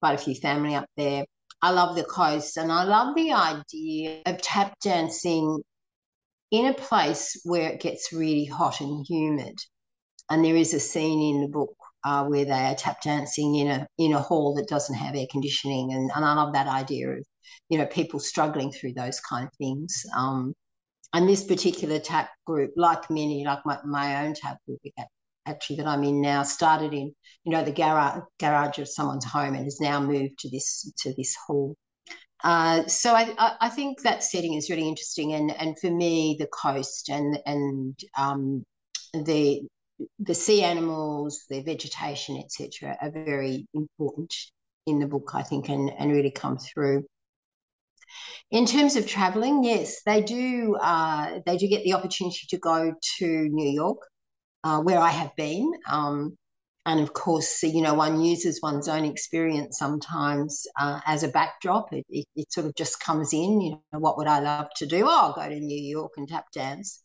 quite 0.01 0.15
a 0.15 0.19
few 0.19 0.35
family 0.35 0.75
up 0.75 0.89
there. 0.97 1.25
I 1.63 1.71
love 1.71 1.95
the 1.95 2.03
coast, 2.03 2.57
and 2.57 2.73
I 2.73 2.83
love 2.83 3.15
the 3.15 3.33
idea 3.33 4.23
of 4.27 4.43
tap 4.43 4.75
dancing 4.83 5.63
in 6.51 6.67
a 6.67 6.75
place 6.75 7.41
where 7.45 7.71
it 7.71 7.81
gets 7.81 8.13
really 8.13 8.47
hot 8.47 8.81
and 8.81 9.07
humid. 9.09 9.57
And 10.31 10.45
there 10.45 10.57
is 10.57 10.75
a 10.75 10.81
scene 10.81 11.37
in 11.37 11.43
the 11.43 11.49
book 11.49 11.77
uh, 12.05 12.25
where 12.27 12.45
they 12.45 12.53
are 12.53 12.75
tap 12.75 13.03
dancing 13.03 13.55
in 13.57 13.69
a 13.69 13.87
in 13.99 14.15
a 14.15 14.21
hall 14.21 14.55
that 14.57 14.69
doesn't 14.69 14.97
have 14.97 15.15
air 15.15 15.27
conditioning, 15.31 15.93
and, 15.93 16.11
and 16.15 16.25
I 16.25 16.35
love 16.35 16.55
that 16.55 16.67
idea 16.67 17.11
of 17.11 17.25
you 17.69 17.79
know 17.79 17.87
people 17.87 18.21
struggling 18.21 18.73
through 18.73 18.95
those 18.95 19.21
kind 19.21 19.47
of 19.47 19.55
things. 19.55 20.05
Um, 20.17 20.55
and 21.13 21.29
this 21.29 21.45
particular 21.45 22.01
tap 22.01 22.31
group, 22.45 22.73
like 22.77 23.09
many, 23.09 23.45
like 23.45 23.65
my, 23.65 23.79
my 23.85 24.27
own 24.27 24.35
tap 24.35 24.59
group 24.67 24.81
actually 25.47 25.77
that 25.77 25.87
I'm 25.87 26.03
in 26.03 26.21
now, 26.21 26.43
started 26.43 26.93
in 26.93 27.15
you 27.45 27.53
know 27.53 27.65
the 27.65 27.73
garage 27.73 28.23
garage 28.39 28.79
of 28.79 28.89
someone's 28.89 29.25
home 29.25 29.55
and 29.55 29.65
has 29.65 29.81
now 29.81 30.01
moved 30.01 30.39
to 30.41 30.51
this 30.51 30.93
to 30.99 31.15
this 31.15 31.37
hall. 31.47 31.77
Uh, 32.43 32.87
so 32.87 33.15
I, 33.15 33.57
I, 33.61 33.71
think 33.71 34.03
that 34.03 34.23
setting 34.23 34.53
is 34.55 34.69
really 34.69 34.87
interesting, 34.87 35.33
and 35.33 35.51
and 35.59 35.79
for 35.79 35.91
me 35.91 36.37
the 36.39 36.49
coast 36.49 37.09
and 37.09 37.39
and 37.47 37.99
um, 38.19 38.65
the 39.15 39.63
the 40.19 40.35
sea 40.35 40.63
animals, 40.63 41.45
the 41.49 41.63
vegetation, 41.63 42.37
etc., 42.37 42.97
are 43.01 43.11
very 43.11 43.67
important 43.75 44.35
in 44.87 44.99
the 44.99 45.07
book, 45.07 45.31
I 45.35 45.43
think, 45.43 45.69
and, 45.69 45.91
and 45.99 46.11
really 46.11 46.31
come 46.31 46.59
through. 46.59 47.05
In 48.51 48.67
terms 48.67 48.97
of 48.97 49.07
traveling, 49.07 49.65
yes, 49.65 50.03
they 50.05 50.23
do. 50.23 50.77
Uh, 50.81 51.41
they 51.47 51.57
do 51.57 51.69
get 51.69 51.85
the 51.85 51.95
opportunity 51.95 52.47
to 52.49 52.59
go 52.59 52.95
to 53.19 53.49
New 53.49 53.71
York, 53.71 53.99
uh, 54.65 54.81
where 54.81 54.99
I 54.99 55.11
have 55.11 55.35
been, 55.37 55.73
um, 55.91 56.37
and 56.87 57.01
of 57.01 57.15
course, 57.15 57.63
you 57.63 57.81
know, 57.81 57.95
one 57.95 58.21
uses 58.21 58.61
one's 58.63 58.89
own 58.89 59.05
experience 59.05 59.79
sometimes 59.79 60.67
uh, 60.79 61.01
as 61.07 61.23
a 61.23 61.29
backdrop. 61.29 61.93
It, 61.93 62.05
it, 62.11 62.27
it 62.37 62.53
sort 62.53 62.67
of 62.67 62.75
just 62.75 63.01
comes 63.01 63.33
in. 63.33 63.61
You 63.61 63.81
know, 63.93 63.99
what 64.01 64.19
would 64.19 64.27
I 64.27 64.41
love 64.41 64.69
to 64.77 64.87
do? 64.87 65.07
Oh, 65.07 65.09
I'll 65.09 65.33
go 65.33 65.49
to 65.49 65.61
New 65.61 65.81
York 65.81 66.13
and 66.17 66.29
tap 66.29 66.47
dance. 66.53 67.03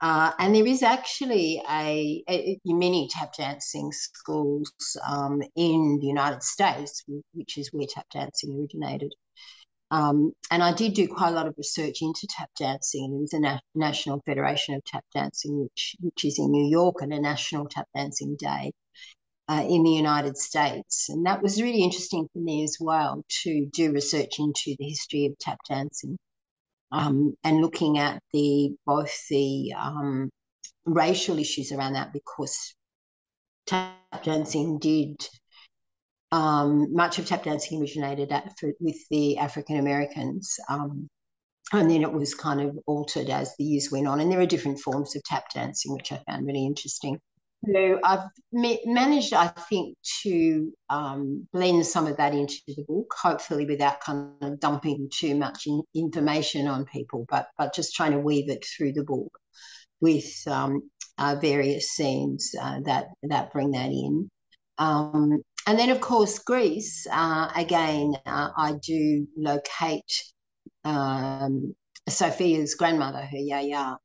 Uh, 0.00 0.32
and 0.38 0.54
there 0.54 0.66
is 0.66 0.82
actually 0.82 1.62
a, 1.70 2.22
a, 2.28 2.58
many 2.66 3.08
tap 3.10 3.32
dancing 3.34 3.90
schools 3.92 4.70
um, 5.08 5.40
in 5.56 5.98
the 6.00 6.06
United 6.06 6.42
States, 6.42 7.02
which 7.32 7.56
is 7.56 7.70
where 7.72 7.86
tap 7.88 8.06
dancing 8.12 8.58
originated. 8.58 9.14
Um, 9.94 10.32
and 10.50 10.60
I 10.60 10.72
did 10.72 10.94
do 10.94 11.06
quite 11.06 11.28
a 11.28 11.34
lot 11.34 11.46
of 11.46 11.54
research 11.56 12.02
into 12.02 12.26
tap 12.28 12.50
dancing. 12.58 13.12
There 13.12 13.20
was 13.20 13.32
a 13.32 13.38
na- 13.38 13.60
National 13.76 14.20
Federation 14.26 14.74
of 14.74 14.82
Tap 14.84 15.04
Dancing, 15.14 15.60
which 15.62 15.94
which 16.00 16.24
is 16.24 16.40
in 16.40 16.50
New 16.50 16.66
York, 16.68 16.96
and 17.00 17.12
a 17.12 17.20
National 17.20 17.66
Tap 17.68 17.86
Dancing 17.94 18.34
Day 18.36 18.72
uh, 19.48 19.64
in 19.68 19.84
the 19.84 19.92
United 19.92 20.36
States. 20.36 21.08
And 21.10 21.24
that 21.26 21.40
was 21.42 21.62
really 21.62 21.84
interesting 21.84 22.26
for 22.32 22.40
me 22.40 22.64
as 22.64 22.76
well 22.80 23.22
to 23.44 23.66
do 23.72 23.92
research 23.92 24.40
into 24.40 24.74
the 24.80 24.88
history 24.88 25.26
of 25.26 25.38
tap 25.38 25.58
dancing 25.68 26.18
um, 26.90 27.34
and 27.44 27.60
looking 27.60 27.98
at 27.98 28.20
the 28.32 28.74
both 28.86 29.14
the 29.28 29.74
um, 29.78 30.28
racial 30.86 31.38
issues 31.38 31.70
around 31.70 31.92
that 31.92 32.12
because 32.12 32.74
tap 33.66 34.24
dancing 34.24 34.80
did 34.80 35.24
um, 36.34 36.92
much 36.92 37.20
of 37.20 37.26
tap 37.26 37.44
dancing 37.44 37.80
originated 37.80 38.32
at, 38.32 38.58
for, 38.58 38.72
with 38.80 38.96
the 39.08 39.38
African 39.38 39.78
Americans. 39.78 40.56
Um, 40.68 41.08
and 41.72 41.88
then 41.88 42.02
it 42.02 42.12
was 42.12 42.34
kind 42.34 42.60
of 42.60 42.76
altered 42.86 43.30
as 43.30 43.54
the 43.56 43.64
years 43.64 43.92
went 43.92 44.08
on. 44.08 44.20
And 44.20 44.30
there 44.30 44.40
are 44.40 44.46
different 44.46 44.80
forms 44.80 45.14
of 45.14 45.22
tap 45.22 45.44
dancing, 45.54 45.92
which 45.92 46.10
I 46.10 46.20
found 46.26 46.44
really 46.44 46.66
interesting. 46.66 47.20
So 47.72 48.00
I've 48.02 48.26
ma- 48.52 48.84
managed, 48.84 49.32
I 49.32 49.46
think, 49.46 49.96
to 50.22 50.72
um, 50.90 51.46
blend 51.52 51.86
some 51.86 52.08
of 52.08 52.16
that 52.16 52.34
into 52.34 52.56
the 52.66 52.84
book, 52.88 53.14
hopefully 53.16 53.64
without 53.64 54.00
kind 54.00 54.32
of 54.42 54.58
dumping 54.58 55.08
too 55.12 55.36
much 55.36 55.68
in, 55.68 55.82
information 55.94 56.66
on 56.66 56.84
people, 56.84 57.24
but 57.30 57.46
but 57.56 57.72
just 57.72 57.94
trying 57.94 58.12
to 58.12 58.18
weave 58.18 58.50
it 58.50 58.66
through 58.66 58.92
the 58.92 59.04
book 59.04 59.32
with 60.00 60.30
um, 60.46 60.82
uh, 61.16 61.36
various 61.40 61.90
scenes 61.90 62.54
uh, 62.60 62.80
that 62.84 63.06
that 63.22 63.52
bring 63.52 63.70
that 63.70 63.90
in. 63.90 64.28
Um, 64.76 65.40
and 65.66 65.78
then, 65.78 65.90
of 65.90 66.00
course, 66.00 66.38
Greece. 66.38 67.06
Uh, 67.10 67.50
again, 67.56 68.14
uh, 68.26 68.50
I 68.56 68.74
do 68.82 69.26
locate 69.36 70.22
um, 70.84 71.74
Sophia's 72.08 72.74
grandmother, 72.74 73.22
her 73.22 73.38
yaya, 73.38 73.96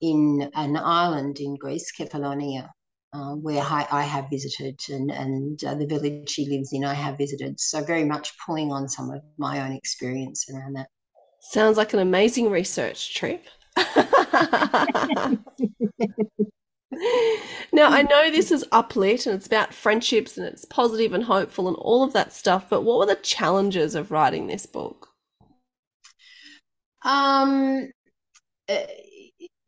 in 0.00 0.50
an 0.54 0.76
island 0.76 1.38
in 1.38 1.56
Greece, 1.56 1.92
Kefalonia, 1.96 2.68
uh, 3.12 3.34
where 3.34 3.62
I, 3.62 3.86
I, 3.90 4.02
have 4.02 4.30
visited, 4.30 4.80
and, 4.88 5.10
and 5.10 5.62
uh, 5.64 5.74
the 5.74 5.86
village 5.86 6.30
she 6.30 6.46
lives 6.46 6.72
in, 6.72 6.84
I 6.84 6.94
have 6.94 7.18
visited. 7.18 7.60
So, 7.60 7.84
very 7.84 8.04
much 8.04 8.32
pulling 8.44 8.72
on 8.72 8.88
some 8.88 9.10
of 9.10 9.22
my 9.36 9.64
own 9.64 9.72
experience 9.72 10.46
around 10.50 10.74
that. 10.74 10.88
Sounds 11.40 11.76
like 11.76 11.92
an 11.92 11.98
amazing 11.98 12.50
research 12.50 13.14
trip. 13.14 13.44
now, 17.72 17.88
I 17.88 18.02
know 18.02 18.30
this 18.30 18.50
is 18.50 18.64
uplit 18.72 19.26
and 19.26 19.34
it's 19.34 19.46
about 19.46 19.74
friendships 19.74 20.36
and 20.36 20.46
it's 20.46 20.64
positive 20.64 21.12
and 21.12 21.24
hopeful 21.24 21.68
and 21.68 21.76
all 21.76 22.02
of 22.02 22.12
that 22.12 22.32
stuff, 22.32 22.68
but 22.68 22.82
what 22.82 22.98
were 22.98 23.06
the 23.06 23.16
challenges 23.16 23.94
of 23.94 24.10
writing 24.10 24.46
this 24.46 24.66
book? 24.66 25.08
Um, 27.04 27.90
uh, 28.68 28.78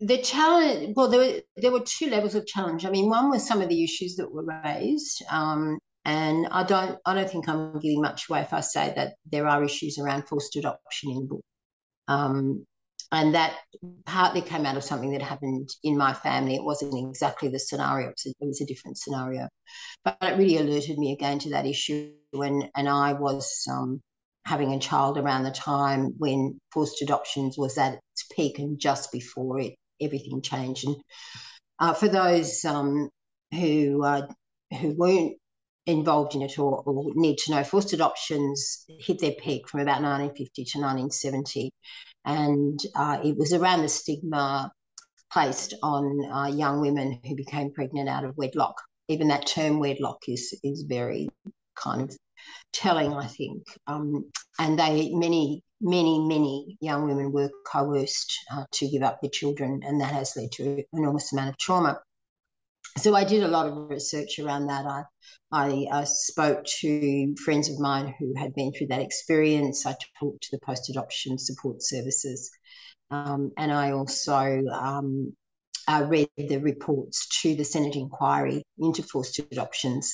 the 0.01 0.19
challenge, 0.19 0.95
well, 0.97 1.09
there 1.09 1.21
were, 1.21 1.41
there 1.57 1.73
were 1.73 1.81
two 1.81 2.09
levels 2.11 2.35
of 2.35 2.47
challenge. 2.47 2.85
I 2.85 2.91
mean, 2.91 3.09
one 3.09 3.31
was 3.31 3.47
some 3.47 3.61
of 3.61 3.69
the 3.69 3.83
issues 3.83 4.17
that 4.17 4.33
were 4.33 4.45
raised. 4.65 5.23
Um, 5.31 5.79
and 6.05 6.47
I 6.51 6.65
don't, 6.65 6.99
I 7.07 7.15
don't 7.15 7.31
think 7.31 7.49
I'm 7.49 7.79
giving 7.81 8.03
much 8.03 8.29
away 8.29 8.41
if 8.43 8.53
I 8.53 8.61
say 8.61 8.93
that 8.97 9.15
there 9.31 9.49
are 9.49 9.65
issues 9.65 9.99
around 9.99 10.29
forced 10.29 10.55
adoption 10.57 11.11
in 11.11 11.21
the 11.21 11.27
book. 11.27 11.45
Um, 12.09 12.67
and 13.13 13.35
that 13.35 13.57
partly 14.07 14.41
came 14.41 14.67
out 14.67 14.77
of 14.77 14.85
something 14.85 15.13
that 15.13 15.23
happened 15.23 15.69
in 15.83 15.97
my 15.97 16.13
family. 16.13 16.57
It 16.57 16.65
wasn't 16.65 17.09
exactly 17.09 17.49
the 17.49 17.59
scenario; 17.59 18.11
it 18.11 18.35
was 18.41 18.61
a, 18.61 18.67
different 18.67 18.99
scenario, 18.99 19.49
but 20.05 20.17
it 20.23 20.39
really 20.39 20.59
alerted 20.59 20.99
me 20.99 21.13
again 21.13 21.39
to 21.41 21.51
that 21.51 21.67
issue. 21.67 22.13
And 22.33 22.69
and 22.77 22.89
I 22.89 23.13
was 23.13 23.67
um, 23.71 24.01
having 24.47 24.73
a 24.73 24.79
child 24.81 25.19
around 25.19 25.45
the 25.45 25.51
time 25.51 26.15
when 26.19 26.61
forced 26.73 27.03
adoptions 27.03 27.57
was 27.57 27.79
at 27.79 27.95
its 28.13 28.25
peak, 28.35 28.59
and 28.59 28.79
just 28.79 29.13
before 29.13 29.61
it, 29.61 29.75
everything 30.01 30.43
changed. 30.43 30.85
And 30.85 30.97
uh, 31.79 31.95
for 31.95 32.09
those 32.09 32.65
um, 32.65 33.11
who 33.53 34.05
uh, 34.05 34.27
who 34.81 34.95
weren't 34.97 35.37
involved 35.87 36.35
in 36.35 36.43
it 36.43 36.59
or, 36.59 36.83
or, 36.87 37.13
need 37.15 37.37
to 37.37 37.51
know, 37.51 37.63
forced 37.63 37.93
adoptions 37.93 38.87
hit 39.01 39.21
their 39.21 39.33
peak 39.33 39.69
from 39.69 39.81
about 39.81 40.03
1950 40.03 40.65
to 40.65 40.79
1970 40.79 41.71
and 42.25 42.81
uh, 42.95 43.19
it 43.23 43.37
was 43.37 43.53
around 43.53 43.83
the 43.83 43.89
stigma 43.89 44.73
placed 45.33 45.75
on 45.83 46.25
uh, 46.33 46.47
young 46.47 46.81
women 46.81 47.21
who 47.27 47.35
became 47.35 47.73
pregnant 47.73 48.09
out 48.09 48.25
of 48.25 48.37
wedlock. 48.37 48.81
Even 49.09 49.29
that 49.29 49.47
term 49.47 49.81
wedlock 49.81 50.23
is 50.29 50.59
is 50.63 50.83
very 50.83 51.29
kind 51.75 52.03
of 52.03 52.17
telling, 52.73 53.13
I 53.13 53.27
think. 53.27 53.65
Um, 53.87 54.31
and 54.59 54.79
they 54.79 55.11
many 55.13 55.63
many 55.81 56.21
many 56.27 56.79
young 56.81 57.07
women 57.07 57.33
were 57.33 57.51
coerced 57.67 58.33
uh, 58.53 58.65
to 58.73 58.89
give 58.89 59.03
up 59.03 59.21
their 59.21 59.31
children, 59.31 59.83
and 59.85 60.01
that 60.01 60.13
has 60.13 60.37
led 60.37 60.53
to 60.53 60.63
an 60.63 60.85
enormous 60.95 61.33
amount 61.33 61.51
of 61.51 61.59
trauma. 61.59 61.99
So 62.97 63.15
I 63.15 63.25
did 63.25 63.43
a 63.43 63.49
lot 63.49 63.67
of 63.67 63.91
research 63.91 64.39
around 64.39 64.69
that. 64.69 64.87
I 64.87 65.03
I, 65.55 65.87
I 65.93 66.05
spoke 66.05 66.65
to 66.81 67.35
friends 67.45 67.69
of 67.71 67.79
mine 67.79 68.13
who 68.19 68.35
had 68.35 68.55
been 68.55 68.73
through 68.73 68.89
that 68.89 69.01
experience. 69.01 69.87
I 69.87 69.95
talked 70.19 70.43
to 70.43 70.49
the 70.51 70.59
post 70.67 70.91
adoption 70.91 71.39
support 71.39 71.77
services. 71.81 72.51
Um, 73.11 73.53
and 73.57 73.73
I 73.73 73.93
also 73.93 74.65
um, 74.73 75.33
uh, 75.87 76.07
read 76.09 76.29
the 76.37 76.59
reports 76.59 77.29
to 77.43 77.55
the 77.55 77.65
Senate 77.65 77.95
inquiry 77.95 78.65
into 78.79 79.05
forced 79.05 79.39
adoptions. 79.39 80.13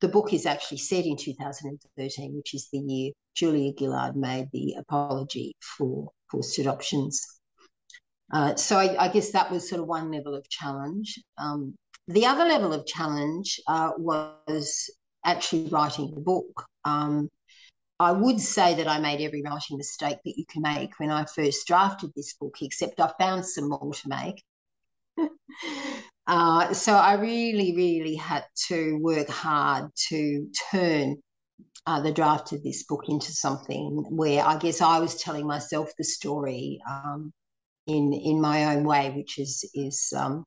The 0.00 0.08
book 0.08 0.32
is 0.32 0.44
actually 0.44 0.78
set 0.78 1.04
in 1.04 1.16
2013, 1.16 2.34
which 2.34 2.54
is 2.54 2.68
the 2.72 2.78
year 2.78 3.12
Julia 3.36 3.72
Gillard 3.78 4.16
made 4.16 4.48
the 4.52 4.74
apology 4.78 5.54
for 5.60 6.10
forced 6.30 6.58
adoptions. 6.58 7.24
Uh, 8.32 8.56
so 8.56 8.76
I, 8.76 9.04
I, 9.04 9.08
guess 9.08 9.32
that 9.32 9.50
was 9.50 9.68
sort 9.68 9.80
of 9.80 9.88
one 9.88 10.10
level 10.10 10.34
of 10.34 10.48
challenge. 10.48 11.20
Um, 11.36 11.74
the 12.10 12.26
other 12.26 12.44
level 12.44 12.72
of 12.72 12.86
challenge 12.86 13.60
uh, 13.68 13.92
was 13.96 14.90
actually 15.24 15.68
writing 15.68 16.12
the 16.12 16.20
book. 16.20 16.66
Um, 16.84 17.28
I 18.00 18.12
would 18.12 18.40
say 18.40 18.74
that 18.74 18.88
I 18.88 18.98
made 18.98 19.20
every 19.20 19.42
writing 19.42 19.76
mistake 19.76 20.18
that 20.24 20.38
you 20.38 20.44
can 20.46 20.62
make 20.62 20.98
when 20.98 21.10
I 21.10 21.24
first 21.26 21.66
drafted 21.66 22.10
this 22.16 22.34
book, 22.34 22.56
except 22.62 22.98
I 22.98 23.12
found 23.18 23.46
some 23.46 23.68
more 23.68 23.92
to 23.92 24.08
make. 24.08 24.42
uh, 26.26 26.72
so 26.72 26.94
I 26.94 27.14
really, 27.14 27.76
really 27.76 28.16
had 28.16 28.44
to 28.68 28.98
work 29.00 29.28
hard 29.28 29.90
to 30.08 30.48
turn 30.70 31.16
uh, 31.86 32.00
the 32.00 32.12
draft 32.12 32.52
of 32.52 32.62
this 32.64 32.84
book 32.84 33.04
into 33.08 33.32
something 33.32 34.04
where 34.08 34.44
I 34.44 34.56
guess 34.58 34.80
I 34.80 34.98
was 34.98 35.16
telling 35.16 35.46
myself 35.46 35.90
the 35.96 36.04
story 36.04 36.80
um, 36.88 37.32
in 37.86 38.12
in 38.12 38.40
my 38.40 38.74
own 38.74 38.84
way, 38.84 39.10
which 39.10 39.38
is 39.38 39.68
is 39.74 40.12
um, 40.16 40.44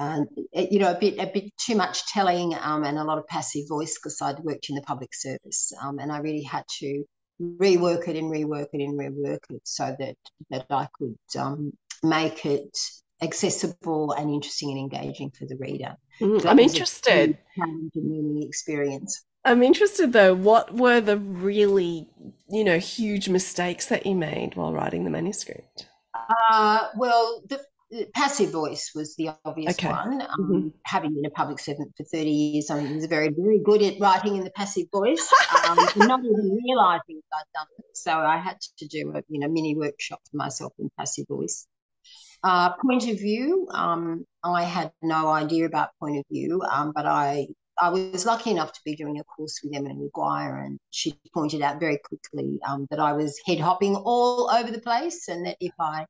uh, 0.00 0.24
you 0.54 0.78
know, 0.78 0.92
a 0.92 0.98
bit 0.98 1.18
a 1.18 1.26
bit 1.26 1.52
too 1.58 1.76
much 1.76 2.06
telling 2.06 2.54
um, 2.60 2.84
and 2.84 2.98
a 2.98 3.04
lot 3.04 3.18
of 3.18 3.26
passive 3.26 3.68
voice 3.68 3.98
because 3.98 4.20
I'd 4.22 4.38
worked 4.40 4.70
in 4.70 4.76
the 4.76 4.82
public 4.82 5.10
service 5.12 5.72
um, 5.82 5.98
and 5.98 6.10
I 6.10 6.18
really 6.18 6.42
had 6.42 6.64
to 6.78 7.04
rework 7.40 8.08
it 8.08 8.16
and 8.16 8.30
rework 8.30 8.68
it 8.72 8.82
and 8.82 8.98
rework 8.98 9.40
it 9.50 9.60
so 9.64 9.94
that 9.98 10.16
that 10.48 10.66
I 10.70 10.88
could 10.98 11.18
um, 11.38 11.72
make 12.02 12.46
it 12.46 12.76
accessible 13.22 14.12
and 14.12 14.30
interesting 14.30 14.70
and 14.70 14.78
engaging 14.78 15.30
for 15.38 15.44
the 15.44 15.56
reader. 15.56 15.94
Mm, 16.20 16.46
I'm 16.46 16.58
interested. 16.58 17.36
learning 17.58 18.42
experience. 18.42 19.24
I'm 19.44 19.62
interested 19.62 20.14
though. 20.14 20.34
What 20.34 20.74
were 20.74 21.00
the 21.02 21.18
really, 21.18 22.08
you 22.48 22.64
know, 22.64 22.78
huge 22.78 23.28
mistakes 23.28 23.86
that 23.86 24.06
you 24.06 24.14
made 24.14 24.54
while 24.54 24.72
writing 24.72 25.04
the 25.04 25.10
manuscript? 25.10 25.88
Uh, 26.50 26.88
well, 26.96 27.42
the 27.48 27.60
passive 28.14 28.50
voice 28.50 28.92
was 28.94 29.16
the 29.16 29.30
obvious 29.44 29.74
okay. 29.74 29.88
one. 29.88 30.22
Um, 30.22 30.28
mm-hmm. 30.38 30.68
Having 30.84 31.14
been 31.14 31.26
a 31.26 31.30
public 31.30 31.58
servant 31.58 31.92
for 31.96 32.04
30 32.04 32.30
years, 32.30 32.70
I 32.70 32.82
was 32.82 33.06
very, 33.06 33.30
very 33.30 33.58
good 33.58 33.82
at 33.82 34.00
writing 34.00 34.36
in 34.36 34.44
the 34.44 34.50
passive 34.50 34.86
voice, 34.92 35.28
um, 35.68 35.76
not 35.96 36.20
even 36.20 36.58
realizing 36.64 37.20
that 37.20 37.36
I'd 37.36 37.52
done 37.54 37.66
it. 37.78 37.96
So 37.96 38.12
I 38.12 38.38
had 38.38 38.58
to 38.78 38.86
do 38.86 39.12
a 39.14 39.22
you 39.28 39.40
know 39.40 39.48
mini 39.48 39.76
workshop 39.76 40.20
for 40.30 40.36
myself 40.36 40.72
in 40.78 40.90
passive 40.98 41.26
voice. 41.28 41.66
Uh, 42.42 42.72
point 42.76 43.06
of 43.08 43.18
view, 43.18 43.68
um, 43.74 44.24
I 44.42 44.62
had 44.62 44.92
no 45.02 45.28
idea 45.28 45.66
about 45.66 45.90
point 46.00 46.18
of 46.18 46.24
view, 46.30 46.62
um, 46.70 46.92
but 46.94 47.06
I 47.06 47.48
I 47.80 47.90
was 47.90 48.26
lucky 48.26 48.50
enough 48.50 48.72
to 48.72 48.80
be 48.84 48.94
doing 48.94 49.18
a 49.18 49.24
course 49.24 49.60
with 49.64 49.74
Emily 49.74 49.94
Maguire, 49.94 50.58
and 50.58 50.78
she 50.90 51.18
pointed 51.34 51.62
out 51.62 51.80
very 51.80 51.98
quickly 51.98 52.58
um, 52.66 52.86
that 52.90 53.00
I 53.00 53.12
was 53.14 53.38
head 53.46 53.58
hopping 53.58 53.96
all 53.96 54.50
over 54.50 54.70
the 54.70 54.80
place, 54.80 55.28
and 55.28 55.44
that 55.46 55.56
if 55.60 55.72
I 55.80 56.06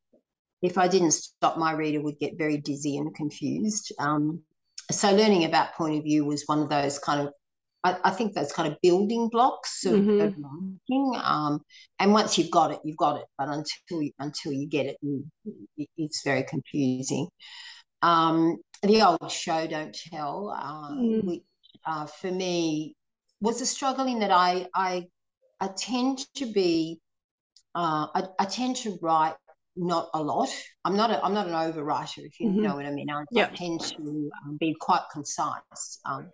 if 0.63 0.79
I 0.79 0.89
didn't 0.89 1.13
stop, 1.13 1.57
my 1.57 1.73
reader 1.73 2.01
would 2.01 2.19
get 2.19 2.39
very 2.39 2.59
dizzy 2.59 2.97
and 2.97 3.15
confused. 3.15 3.93
Um, 3.99 4.43
so 4.91 5.11
learning 5.11 5.45
about 5.45 5.75
point 5.75 5.97
of 5.97 6.05
view 6.05 6.25
was 6.25 6.45
one 6.47 6.61
of 6.61 6.69
those 6.69 6.99
kind 6.99 7.21
of 7.27 7.33
I, 7.83 7.97
I 8.05 8.11
think 8.11 8.35
those 8.35 8.53
kind 8.53 8.71
of 8.71 8.79
building 8.83 9.29
blocks 9.31 9.85
of, 9.87 9.95
mm-hmm. 9.95 10.21
of 10.21 10.35
writing. 10.37 11.21
Um, 11.23 11.61
and 11.99 12.13
once 12.13 12.37
you've 12.37 12.51
got 12.51 12.73
it, 12.73 12.81
you've 12.85 12.97
got 12.97 13.17
it. 13.17 13.25
But 13.39 13.49
until 13.49 14.03
you, 14.03 14.13
until 14.19 14.53
you 14.53 14.69
get 14.69 14.87
it, 14.87 14.97
it 15.77 15.89
it's 15.97 16.23
very 16.23 16.43
confusing. 16.43 17.29
Um, 18.03 18.59
the 18.83 19.03
old 19.03 19.31
show 19.31 19.67
don't 19.67 19.97
tell, 20.11 20.55
uh, 20.57 20.93
mm. 20.93 21.25
which 21.25 21.43
uh, 21.87 22.07
for 22.07 22.31
me 22.31 22.95
was 23.41 23.61
a 23.61 23.67
struggle 23.67 24.07
in 24.07 24.21
that 24.21 24.31
I 24.31 24.67
I 24.75 25.07
I 25.61 25.69
tend 25.69 26.19
to 26.37 26.47
be 26.47 27.01
uh, 27.75 28.09
I, 28.15 28.25
I, 28.39 28.45
tend 28.47 28.77
to 28.77 28.99
write 29.01 29.37
not 29.77 30.11
a 30.15 30.23
lot. 30.23 30.49
I'm 30.85 30.97
not 30.97 31.11
a, 31.11 31.25
I'm 31.25 31.35
not 31.35 31.47
an 31.47 31.53
overwriter, 31.53 32.25
if 32.25 32.41
you 32.41 32.49
mm-hmm. 32.49 32.63
know 32.63 32.77
what 32.77 32.87
I 32.87 32.91
mean. 32.91 33.11
I, 33.11 33.25
yep. 33.31 33.53
I 33.53 33.57
tend 33.57 33.81
to 33.81 34.31
um, 34.45 34.57
be 34.59 34.75
quite 34.79 35.03
concise. 35.13 36.01
Um, 36.05 36.31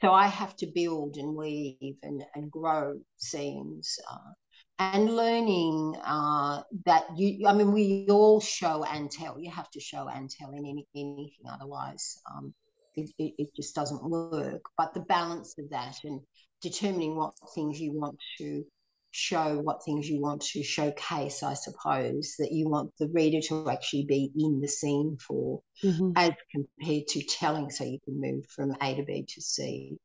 so 0.00 0.12
I 0.12 0.26
have 0.26 0.54
to 0.56 0.66
build 0.66 1.16
and 1.16 1.34
weave 1.34 1.96
and, 2.02 2.24
and 2.34 2.50
grow 2.50 2.98
scenes. 3.16 3.98
Uh, 4.10 4.32
and 4.78 5.16
learning 5.16 5.96
uh, 6.04 6.62
that 6.86 7.04
you, 7.16 7.48
I 7.48 7.52
mean, 7.52 7.72
we 7.72 8.06
all 8.08 8.40
show 8.40 8.84
and 8.84 9.10
tell. 9.10 9.38
You 9.38 9.50
have 9.50 9.68
to 9.70 9.80
show 9.80 10.08
and 10.08 10.30
tell 10.30 10.50
in 10.52 10.58
any, 10.58 10.86
anything, 10.94 11.30
otherwise, 11.52 12.20
um, 12.32 12.54
it, 12.94 13.10
it, 13.18 13.34
it 13.38 13.48
just 13.56 13.74
doesn't 13.74 14.08
work. 14.08 14.62
But 14.76 14.94
the 14.94 15.00
balance 15.00 15.56
of 15.58 15.68
that 15.70 15.96
and 16.04 16.20
determining 16.62 17.16
what 17.16 17.32
things 17.54 17.80
you 17.80 17.92
want 17.92 18.18
to 18.38 18.64
show 19.10 19.58
what 19.58 19.84
things 19.84 20.08
you 20.08 20.20
want 20.20 20.42
to 20.42 20.62
showcase, 20.62 21.42
I 21.42 21.54
suppose, 21.54 22.34
that 22.38 22.52
you 22.52 22.68
want 22.68 22.92
the 22.98 23.08
reader 23.08 23.40
to 23.48 23.68
actually 23.70 24.04
be 24.04 24.30
in 24.36 24.60
the 24.60 24.68
scene 24.68 25.16
for, 25.26 25.62
mm-hmm. 25.82 26.12
as 26.16 26.32
compared 26.52 27.06
to 27.08 27.22
telling, 27.22 27.70
so 27.70 27.84
you 27.84 27.98
can 28.04 28.20
move 28.20 28.46
from 28.46 28.76
A 28.82 28.94
to 28.94 29.02
B 29.02 29.24
to 29.26 29.40
C. 29.40 29.96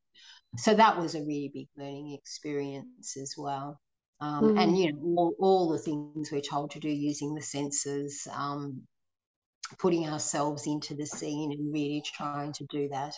So 0.56 0.74
that 0.74 0.98
was 0.98 1.14
a 1.14 1.20
really 1.20 1.50
big 1.52 1.68
learning 1.76 2.14
experience 2.14 3.16
as 3.16 3.34
well. 3.36 3.80
Um, 4.20 4.44
mm-hmm. 4.44 4.58
And, 4.58 4.78
you 4.78 4.92
know, 4.92 4.98
all, 5.16 5.34
all, 5.38 5.68
the 5.70 5.78
things 5.78 6.30
we're 6.30 6.40
told 6.40 6.70
to 6.72 6.80
do 6.80 6.88
using 6.88 7.34
the 7.34 7.42
senses, 7.42 8.26
um, 8.32 8.82
putting 9.78 10.08
ourselves 10.08 10.66
into 10.66 10.94
the 10.94 11.06
scene 11.06 11.52
and 11.52 11.72
really 11.72 12.02
trying 12.14 12.52
to 12.52 12.64
do 12.70 12.88
that. 12.90 13.14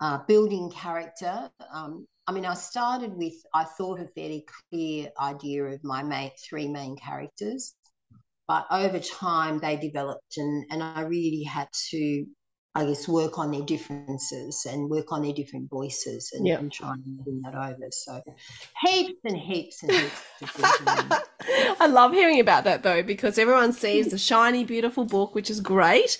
Uh, 0.00 0.18
building 0.28 0.70
character, 0.70 1.50
um, 1.72 2.06
I 2.28 2.32
mean, 2.32 2.44
I 2.46 2.54
started 2.54 3.14
with, 3.14 3.34
I 3.54 3.64
thought 3.64 4.00
a 4.00 4.06
fairly 4.14 4.44
clear 4.70 5.10
idea 5.20 5.64
of 5.64 5.82
my 5.82 6.02
main, 6.02 6.30
three 6.48 6.68
main 6.68 6.96
characters, 6.96 7.74
but 8.46 8.66
over 8.70 9.00
time 9.00 9.58
they 9.58 9.76
developed 9.76 10.36
and, 10.36 10.64
and 10.70 10.82
I 10.82 11.00
really 11.00 11.42
had 11.42 11.68
to, 11.90 12.26
I 12.78 12.86
guess, 12.86 13.08
work 13.08 13.40
on 13.40 13.50
their 13.50 13.62
differences 13.62 14.64
and 14.64 14.88
work 14.88 15.10
on 15.10 15.22
their 15.22 15.32
different 15.32 15.68
voices 15.68 16.30
and, 16.32 16.46
yep. 16.46 16.60
and 16.60 16.72
try 16.72 16.92
and 16.92 17.24
bring 17.24 17.42
that 17.42 17.56
over. 17.56 17.88
So 17.90 18.22
heaps 18.84 19.18
and 19.24 19.36
heaps 19.36 19.82
and 19.82 19.92
heaps. 19.92 20.22
I 21.80 21.88
love 21.88 22.12
hearing 22.12 22.38
about 22.38 22.62
that 22.64 22.84
though, 22.84 23.02
because 23.02 23.36
everyone 23.36 23.72
sees 23.72 24.12
the 24.12 24.18
shiny, 24.18 24.64
beautiful 24.64 25.04
book, 25.04 25.34
which 25.34 25.50
is 25.50 25.60
great. 25.60 26.18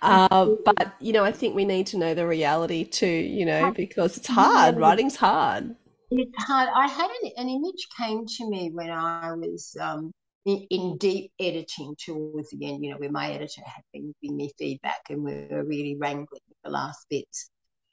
Uh, 0.00 0.54
but, 0.64 0.94
you 0.98 1.12
know, 1.12 1.24
I 1.24 1.32
think 1.32 1.54
we 1.54 1.66
need 1.66 1.86
to 1.88 1.98
know 1.98 2.14
the 2.14 2.26
reality 2.26 2.84
too, 2.84 3.06
you 3.06 3.44
know, 3.44 3.70
because 3.72 4.16
it's 4.16 4.28
hard. 4.28 4.78
Writing's 4.78 5.16
hard. 5.16 5.76
It's 6.10 6.44
hard. 6.44 6.70
I 6.74 6.88
had 6.88 7.10
an, 7.22 7.32
an 7.36 7.48
image 7.50 7.86
came 7.98 8.24
to 8.24 8.48
me 8.48 8.70
when 8.72 8.90
I 8.90 9.32
was 9.32 9.76
um, 9.78 10.10
in, 10.48 10.66
in, 10.70 10.96
deep 10.96 11.30
editing 11.38 11.94
towards 12.02 12.50
the 12.50 12.66
end, 12.66 12.84
you 12.84 12.90
know, 12.90 12.96
where 12.96 13.10
my 13.10 13.30
editor 13.30 13.62
had 13.64 13.82
been 13.92 14.14
giving 14.22 14.36
me 14.36 14.50
feedback 14.58 15.00
and 15.10 15.22
we 15.22 15.46
were 15.50 15.64
really 15.64 15.96
wrangling 16.00 16.40
the 16.64 16.70
last 16.70 17.06
bits. 17.10 17.50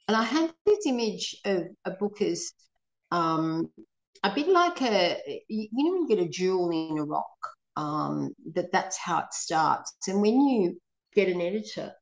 And 0.08 0.16
I 0.16 0.22
had 0.22 0.52
this 0.64 0.86
image 0.86 1.36
of 1.44 1.66
a 1.84 1.90
book 1.90 2.22
as 2.22 2.52
um, 3.10 3.70
a 4.22 4.34
bit 4.34 4.48
like 4.48 4.80
a 4.82 5.44
you 5.48 5.68
know 5.72 6.00
you 6.00 6.08
get 6.08 6.18
a 6.18 6.28
jewel 6.28 6.70
in 6.70 6.98
a 6.98 7.04
rock 7.04 7.38
um, 7.76 8.34
that 8.54 8.72
that's 8.72 8.96
how 8.96 9.18
it 9.20 9.32
starts 9.32 9.94
and 10.08 10.20
when 10.20 10.40
you 10.40 10.80
get 11.14 11.28
an 11.28 11.40
editor 11.40 11.92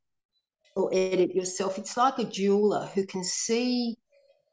or 0.76 0.90
edit 0.92 1.34
yourself 1.34 1.78
it's 1.78 1.96
like 1.96 2.18
a 2.18 2.24
jeweler 2.24 2.86
who 2.94 3.06
can 3.06 3.24
see 3.24 3.96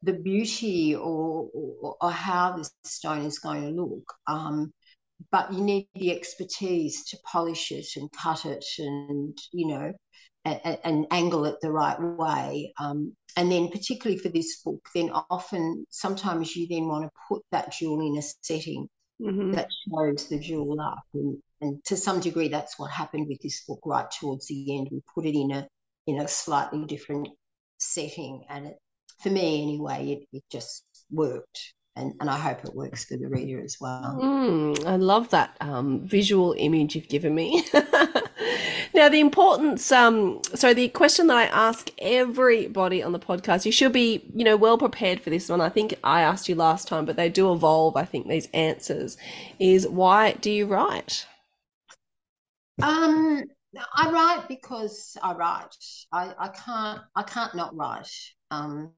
the 0.03 0.13
beauty 0.13 0.95
or, 0.95 1.47
or, 1.53 1.95
or 2.01 2.11
how 2.11 2.57
this 2.57 2.71
stone 2.83 3.25
is 3.25 3.39
going 3.39 3.61
to 3.61 3.69
look 3.69 4.13
um, 4.27 4.73
but 5.31 5.53
you 5.53 5.61
need 5.61 5.87
the 5.95 6.11
expertise 6.11 7.05
to 7.05 7.17
polish 7.31 7.71
it 7.71 7.87
and 7.95 8.09
cut 8.11 8.45
it 8.45 8.65
and 8.79 9.37
you 9.51 9.67
know 9.67 9.91
and, 10.45 10.79
and 10.83 11.05
angle 11.11 11.45
it 11.45 11.55
the 11.61 11.71
right 11.71 12.01
way 12.01 12.73
um, 12.79 13.13
and 13.37 13.51
then 13.51 13.69
particularly 13.69 14.17
for 14.17 14.29
this 14.29 14.61
book, 14.61 14.85
then 14.93 15.09
often 15.29 15.85
sometimes 15.89 16.55
you 16.55 16.67
then 16.67 16.87
want 16.87 17.05
to 17.05 17.11
put 17.27 17.41
that 17.51 17.71
jewel 17.71 18.01
in 18.01 18.17
a 18.17 18.21
setting 18.41 18.87
mm-hmm. 19.21 19.51
that 19.51 19.69
shows 19.89 20.27
the 20.27 20.39
jewel 20.39 20.79
up. 20.81 21.03
And, 21.13 21.37
and 21.61 21.83
to 21.85 21.95
some 21.95 22.19
degree, 22.19 22.49
that's 22.49 22.77
what 22.77 22.91
happened 22.91 23.27
with 23.29 23.41
this 23.41 23.63
book 23.65 23.79
right 23.85 24.09
towards 24.19 24.47
the 24.47 24.77
end. 24.77 24.89
We 24.91 25.01
put 25.13 25.25
it 25.25 25.37
in 25.37 25.51
a 25.51 25.67
in 26.07 26.19
a 26.19 26.27
slightly 26.27 26.83
different 26.85 27.29
setting, 27.79 28.43
and 28.49 28.67
it, 28.67 28.77
for 29.21 29.29
me 29.29 29.61
anyway, 29.61 30.13
it, 30.13 30.37
it 30.37 30.43
just 30.51 30.83
worked. 31.11 31.73
And, 31.95 32.13
and 32.21 32.29
I 32.29 32.37
hope 32.37 32.63
it 32.63 32.73
works 32.73 33.05
for 33.05 33.17
the 33.17 33.27
reader 33.27 33.61
as 33.61 33.77
well. 33.81 34.17
Mm, 34.21 34.85
I 34.85 34.95
love 34.95 35.29
that 35.29 35.57
um, 35.59 36.07
visual 36.07 36.55
image 36.57 36.95
you've 36.95 37.09
given 37.09 37.35
me. 37.35 37.65
now, 38.93 39.09
the 39.09 39.19
importance. 39.19 39.91
Um, 39.91 40.39
so, 40.55 40.73
the 40.73 40.87
question 40.89 41.27
that 41.27 41.37
I 41.37 41.45
ask 41.45 41.91
everybody 41.99 43.03
on 43.03 43.11
the 43.11 43.19
podcast, 43.19 43.65
you 43.65 43.73
should 43.73 43.91
be, 43.91 44.23
you 44.33 44.45
know, 44.45 44.55
well 44.55 44.77
prepared 44.77 45.19
for 45.21 45.29
this 45.29 45.49
one. 45.49 45.59
I 45.59 45.69
think 45.69 45.95
I 46.03 46.21
asked 46.21 46.47
you 46.47 46.55
last 46.55 46.87
time, 46.87 47.05
but 47.05 47.17
they 47.17 47.29
do 47.29 47.51
evolve. 47.51 47.97
I 47.97 48.05
think 48.05 48.27
these 48.27 48.47
answers 48.53 49.17
is 49.59 49.87
why 49.87 50.33
do 50.33 50.49
you 50.49 50.67
write? 50.67 51.25
Um, 52.81 53.43
I 53.95 54.11
write 54.11 54.47
because 54.47 55.17
I 55.21 55.33
write. 55.33 55.75
I, 56.11 56.33
I 56.39 56.47
can't 56.49 57.01
I 57.15 57.23
can't 57.23 57.53
not 57.55 57.75
write. 57.75 58.11
Um, 58.51 58.91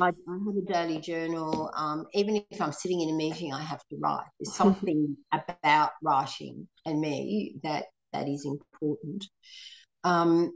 I, 0.00 0.08
I 0.08 0.38
have 0.46 0.56
a 0.56 0.72
daily 0.72 1.00
journal. 1.00 1.70
Um, 1.74 2.06
even 2.14 2.44
if 2.50 2.60
I'm 2.60 2.72
sitting 2.72 3.00
in 3.00 3.10
a 3.10 3.14
meeting, 3.14 3.52
I 3.52 3.62
have 3.62 3.82
to 3.90 3.96
write. 3.98 4.26
There's 4.38 4.54
something 4.56 5.16
about 5.32 5.90
writing 6.02 6.68
and 6.86 7.00
me 7.00 7.56
that 7.64 7.86
that 8.12 8.28
is 8.28 8.46
important. 8.46 9.26
Um, 10.04 10.52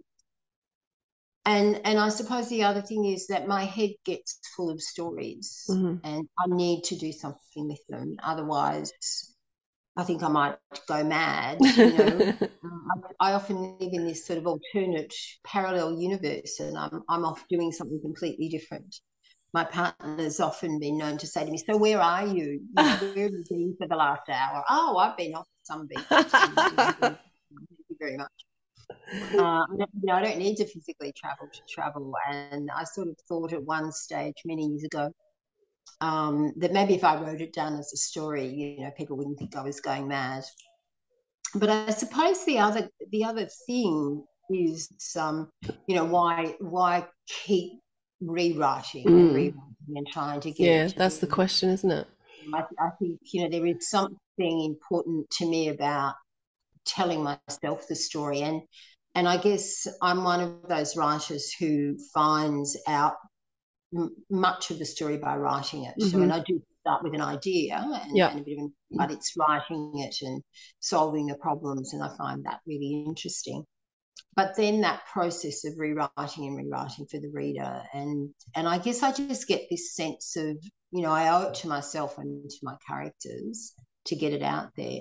and 1.44 1.81
and 1.85 1.99
I 1.99 2.09
suppose 2.09 2.49
the 2.49 2.64
other 2.64 2.83
thing 2.83 3.05
is 3.05 3.29
that 3.29 3.46
my 3.46 3.64
head 3.64 3.90
gets 4.05 4.38
full 4.57 4.70
of 4.70 4.83
stories, 4.83 5.64
Mhm. 5.70 6.01
and 6.05 6.29
I 6.38 6.46
need 6.49 6.85
to 6.85 6.96
do 6.96 7.12
something 7.12 7.68
with 7.68 7.81
them. 7.88 8.16
Otherwise, 8.22 8.92
I 9.96 10.04
think 10.04 10.22
I 10.22 10.28
might 10.28 10.56
go 10.88 11.04
mad. 11.04 11.64
You 11.82 11.92
know, 11.94 12.26
Um, 12.64 12.88
I, 13.20 13.30
I 13.30 13.32
often 13.35 13.76
live 13.78 13.92
in 13.92 14.06
this 14.06 14.26
sort 14.26 14.38
of 14.38 14.46
alternate 14.46 15.14
parallel 15.44 16.00
universe, 16.00 16.59
and 16.61 16.76
I'm 16.76 17.02
I'm 17.09 17.24
off 17.24 17.44
doing 17.48 17.70
something 17.72 18.00
completely 18.00 18.48
different. 18.48 18.96
My 19.54 19.64
partner's 19.64 20.40
often 20.40 20.78
been 20.80 20.98
known 20.98 21.18
to 21.18 21.26
say 21.26 21.44
to 21.44 21.50
me, 21.50 21.59
"So 21.59 21.76
where 21.76 22.00
are 22.00 22.26
you? 22.26 22.61
you 22.74 22.76
know, 22.85 22.96
where 22.98 23.24
have 23.24 23.32
you 23.32 23.44
been 23.48 23.76
for 23.78 23.88
the 23.88 23.96
last 23.96 24.28
hour?" 24.30 24.64
Oh, 24.70 24.96
I've 24.98 25.16
been 25.16 25.35
off 25.35 25.46
some 25.64 25.87
beach. 25.87 26.09
Thank 27.50 27.70
you 27.90 27.96
very 28.00 28.16
much. 28.16 28.32
Uh, 29.38 29.64
you 29.70 29.87
know, 30.04 30.14
I 30.14 30.22
don't 30.22 30.38
need 30.38 30.56
to 30.56 30.66
physically 30.66 31.12
travel 31.16 31.48
to 31.52 31.61
travel, 31.68 32.12
and 32.30 32.70
I 32.74 32.85
sort 32.85 33.09
of 33.09 33.16
thought 33.28 33.52
at 33.52 33.62
one 33.62 33.92
stage 33.92 34.35
many 34.44 34.66
years 34.66 34.85
ago 34.85 35.11
um, 36.01 36.53
that 36.59 36.72
maybe 36.72 36.94
if 36.94 37.05
I 37.05 37.20
wrote 37.20 37.40
it 37.40 37.53
down 37.53 37.79
as 37.79 37.92
a 37.92 37.96
story, 37.96 38.46
you 38.49 38.81
know, 38.85 38.90
people 38.92 39.16
wouldn't 39.16 39.38
think 39.38 39.57
I 39.57 39.62
was 39.62 39.81
going 39.81 40.09
mad. 40.09 40.44
But 41.55 41.70
I 41.70 41.90
suppose 41.90 42.44
the 42.44 42.59
other 42.59 42.88
the 43.11 43.25
other 43.25 43.46
thing 43.66 44.25
is, 44.51 44.90
um, 45.18 45.51
you 45.87 45.94
know, 45.96 46.05
why 46.05 46.57
why 46.61 47.07
keep 47.27 47.81
rewriting 48.20 49.18
and 49.18 49.33
Mm. 49.33 49.33
rewriting 49.33 49.96
and 49.96 50.07
trying 50.09 50.40
to 50.42 50.51
get 50.51 50.85
yeah, 50.85 50.88
that's 50.96 51.18
the 51.18 51.27
question, 51.27 51.70
isn't 51.70 51.90
it? 51.90 52.07
I, 52.55 52.64
I 52.79 52.90
think 52.99 53.18
you 53.33 53.42
know 53.42 53.51
there 53.51 53.66
is 53.66 53.88
something 53.88 54.16
important 54.64 55.29
to 55.38 55.46
me 55.49 55.68
about 55.68 56.14
telling 56.87 57.22
myself 57.22 57.87
the 57.88 57.96
story 57.96 58.42
and 58.42 58.62
and 59.14 59.29
I 59.29 59.38
guess 59.38 59.87
I'm 60.03 60.25
one 60.25 60.40
of 60.40 60.68
those 60.68 60.96
writers 60.96 61.53
who 61.59 61.96
finds 62.14 62.77
out 62.88 63.14
m- 63.94 64.14
much 64.31 64.70
of 64.70 64.79
the 64.79 64.85
story 64.85 65.18
by 65.18 65.37
writing 65.37 65.85
it. 65.85 66.01
So, 66.03 66.18
Mhm. 66.18 66.22
and 66.25 66.33
I 66.33 66.40
do 66.40 66.62
start 66.81 67.03
with 67.03 67.14
an 67.14 67.20
idea 67.20 67.77
and, 67.79 68.16
Yeah. 68.16 68.31
and 68.31 68.40
a 68.40 68.44
bit 68.44 68.59
of 68.59 68.64
an, 68.64 68.75
but 68.90 69.11
it's 69.11 69.37
writing 69.37 69.99
it 69.99 70.16
and 70.22 70.42
solving 70.81 71.27
the 71.27 71.37
problems, 71.37 71.92
and 71.92 72.03
I 72.03 72.16
find 72.16 72.44
that 72.44 72.61
really 72.66 73.05
interesting. 73.07 73.64
But 74.35 74.55
then 74.57 74.83
that 74.83 75.05
process 75.07 75.64
of 75.64 75.79
rewriting 75.79 76.46
and 76.46 76.57
rewriting 76.57 77.07
for 77.07 77.18
the 77.18 77.31
reader, 77.31 77.83
and 77.92 78.35
and 78.55 78.68
I 78.68 78.79
guess 78.79 79.03
I 79.03 79.12
just 79.12 79.49
get 79.49 79.68
this 79.70 79.94
sense 79.94 80.37
of 80.37 80.57
you 80.92 81.03
know 81.03 81.11
I 81.11 81.29
owe 81.29 81.49
it 81.49 81.55
to 81.57 81.68
myself 81.68 82.18
and 82.18 82.49
to 82.49 82.57
my 82.62 82.77
characters 82.87 83.75
to 84.07 84.16
get 84.16 84.33
it 84.33 84.42
out 84.42 84.70
there. 84.77 85.01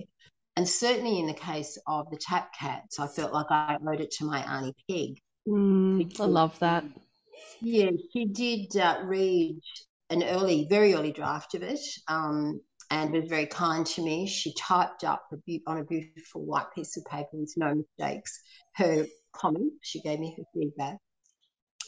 And 0.58 0.68
certainly 0.68 1.20
in 1.20 1.28
the 1.28 1.34
case 1.34 1.78
of 1.86 2.10
the 2.12 2.18
Tap 2.18 2.54
Cats, 2.54 2.98
I 2.98 3.08
felt 3.08 3.34
like 3.34 3.48
I 3.50 3.78
owed 3.86 4.00
it 4.00 4.12
to 4.12 4.26
my 4.26 4.40
Auntie 4.40 4.76
Peg. 4.90 5.20
Mm, 5.48 6.18
I 6.20 6.26
love 6.26 6.58
that. 6.60 6.86
Yeah, 7.62 7.92
she 8.14 8.26
did 8.26 8.76
uh, 8.78 9.02
read 9.06 9.60
an 10.10 10.24
early, 10.24 10.68
very 10.70 10.94
early 10.94 11.12
draft 11.12 11.56
of 11.56 11.64
it 11.64 11.80
um, 12.08 12.62
and 12.92 13.12
was 13.12 13.28
very 13.28 13.48
kind 13.48 13.86
to 13.86 14.04
me. 14.04 14.28
She 14.28 14.54
typed 14.56 15.04
up 15.04 15.24
a 15.32 15.38
beau- 15.38 15.64
on 15.68 15.80
a 15.80 15.84
beautiful 15.84 16.46
white 16.46 16.72
piece 16.74 16.98
of 16.98 17.06
paper 17.06 17.30
with 17.34 17.54
no 17.58 17.76
mistakes 17.76 18.40
her 18.76 19.06
comment. 19.34 19.74
She 19.82 20.02
gave 20.02 20.20
me 20.20 20.36
her 20.38 20.44
feedback. 20.54 20.98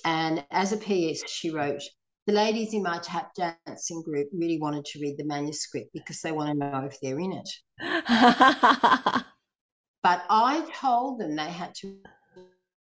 And 0.05 0.45
as 0.51 0.71
a 0.71 0.77
PS, 0.77 1.29
she 1.29 1.49
wrote, 1.49 1.81
the 2.25 2.33
ladies 2.33 2.73
in 2.73 2.83
my 2.83 2.99
tap 2.99 3.31
dancing 3.35 4.01
group 4.03 4.27
really 4.33 4.59
wanted 4.59 4.85
to 4.85 4.99
read 4.99 5.17
the 5.17 5.25
manuscript 5.25 5.89
because 5.93 6.21
they 6.21 6.31
want 6.31 6.49
to 6.49 6.53
know 6.55 6.85
if 6.85 6.99
they're 7.01 7.19
in 7.19 7.33
it. 7.33 7.49
But 10.03 10.23
I 10.29 10.65
told 10.73 11.19
them 11.19 11.35
they 11.35 11.49
had 11.49 11.75
to 11.81 11.97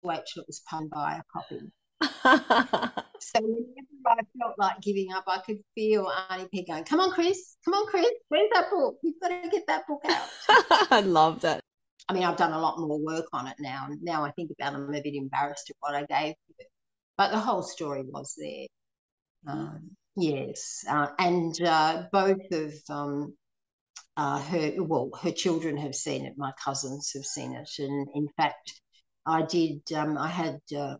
wait 0.03 0.21
till 0.27 0.43
it 0.43 0.47
was 0.47 0.61
penned 0.69 0.91
by 0.91 1.17
a 1.17 1.23
copy. 1.33 1.61
So 3.19 3.41
whenever 3.41 4.07
I 4.07 4.23
felt 4.39 4.55
like 4.59 4.81
giving 4.83 5.13
up, 5.13 5.25
I 5.27 5.39
could 5.39 5.59
feel 5.75 6.11
Auntie 6.31 6.49
Peg 6.55 6.67
going, 6.69 6.85
"Come 6.85 7.01
on, 7.01 7.11
Chris! 7.11 7.57
Come 7.65 7.75
on, 7.75 7.87
Chris! 7.87 8.07
Where's 8.29 8.49
that 8.53 8.71
book? 8.71 8.97
You've 9.03 9.21
got 9.21 9.29
to 9.29 9.49
get 9.49 9.67
that 9.67 9.87
book 9.89 10.03
out." 10.09 10.29
I 10.93 11.01
love 11.01 11.41
that. 11.41 11.61
I 12.09 12.13
mean, 12.13 12.23
I've 12.23 12.37
done 12.37 12.53
a 12.53 12.61
lot 12.61 12.79
more 12.79 12.99
work 13.03 13.27
on 13.33 13.49
it 13.49 13.57
now. 13.59 13.87
and 13.91 14.01
Now 14.03 14.25
I 14.25 14.31
think 14.33 14.51
about 14.53 14.75
it, 14.75 14.77
I'm 14.77 14.95
a 14.95 15.03
bit 15.03 15.15
embarrassed 15.15 15.71
at 15.71 15.77
what 15.81 15.95
I 15.95 16.05
gave 16.05 16.35
it, 16.59 16.67
but 17.17 17.31
the 17.33 17.39
whole 17.39 17.63
story 17.63 18.03
was 18.05 18.35
there. 18.39 18.67
Um, 19.49 19.91
yes, 20.17 20.85
uh, 20.89 21.09
and 21.19 21.61
uh, 21.63 22.05
both 22.13 22.53
of 22.53 22.75
um, 22.91 23.35
uh, 24.17 24.41
her, 24.41 24.73
well, 24.79 25.11
her 25.23 25.33
children 25.33 25.77
have 25.79 25.95
seen 25.95 26.27
it. 26.27 26.35
My 26.37 26.53
cousins 26.63 27.13
have 27.15 27.25
seen 27.25 27.55
it, 27.55 27.71
and 27.79 28.09
in 28.15 28.29
fact, 28.37 28.81
I 29.27 29.43
did. 29.43 29.81
Um, 29.93 30.17
I 30.17 30.29
had 30.29 30.61
uh, 30.77 30.97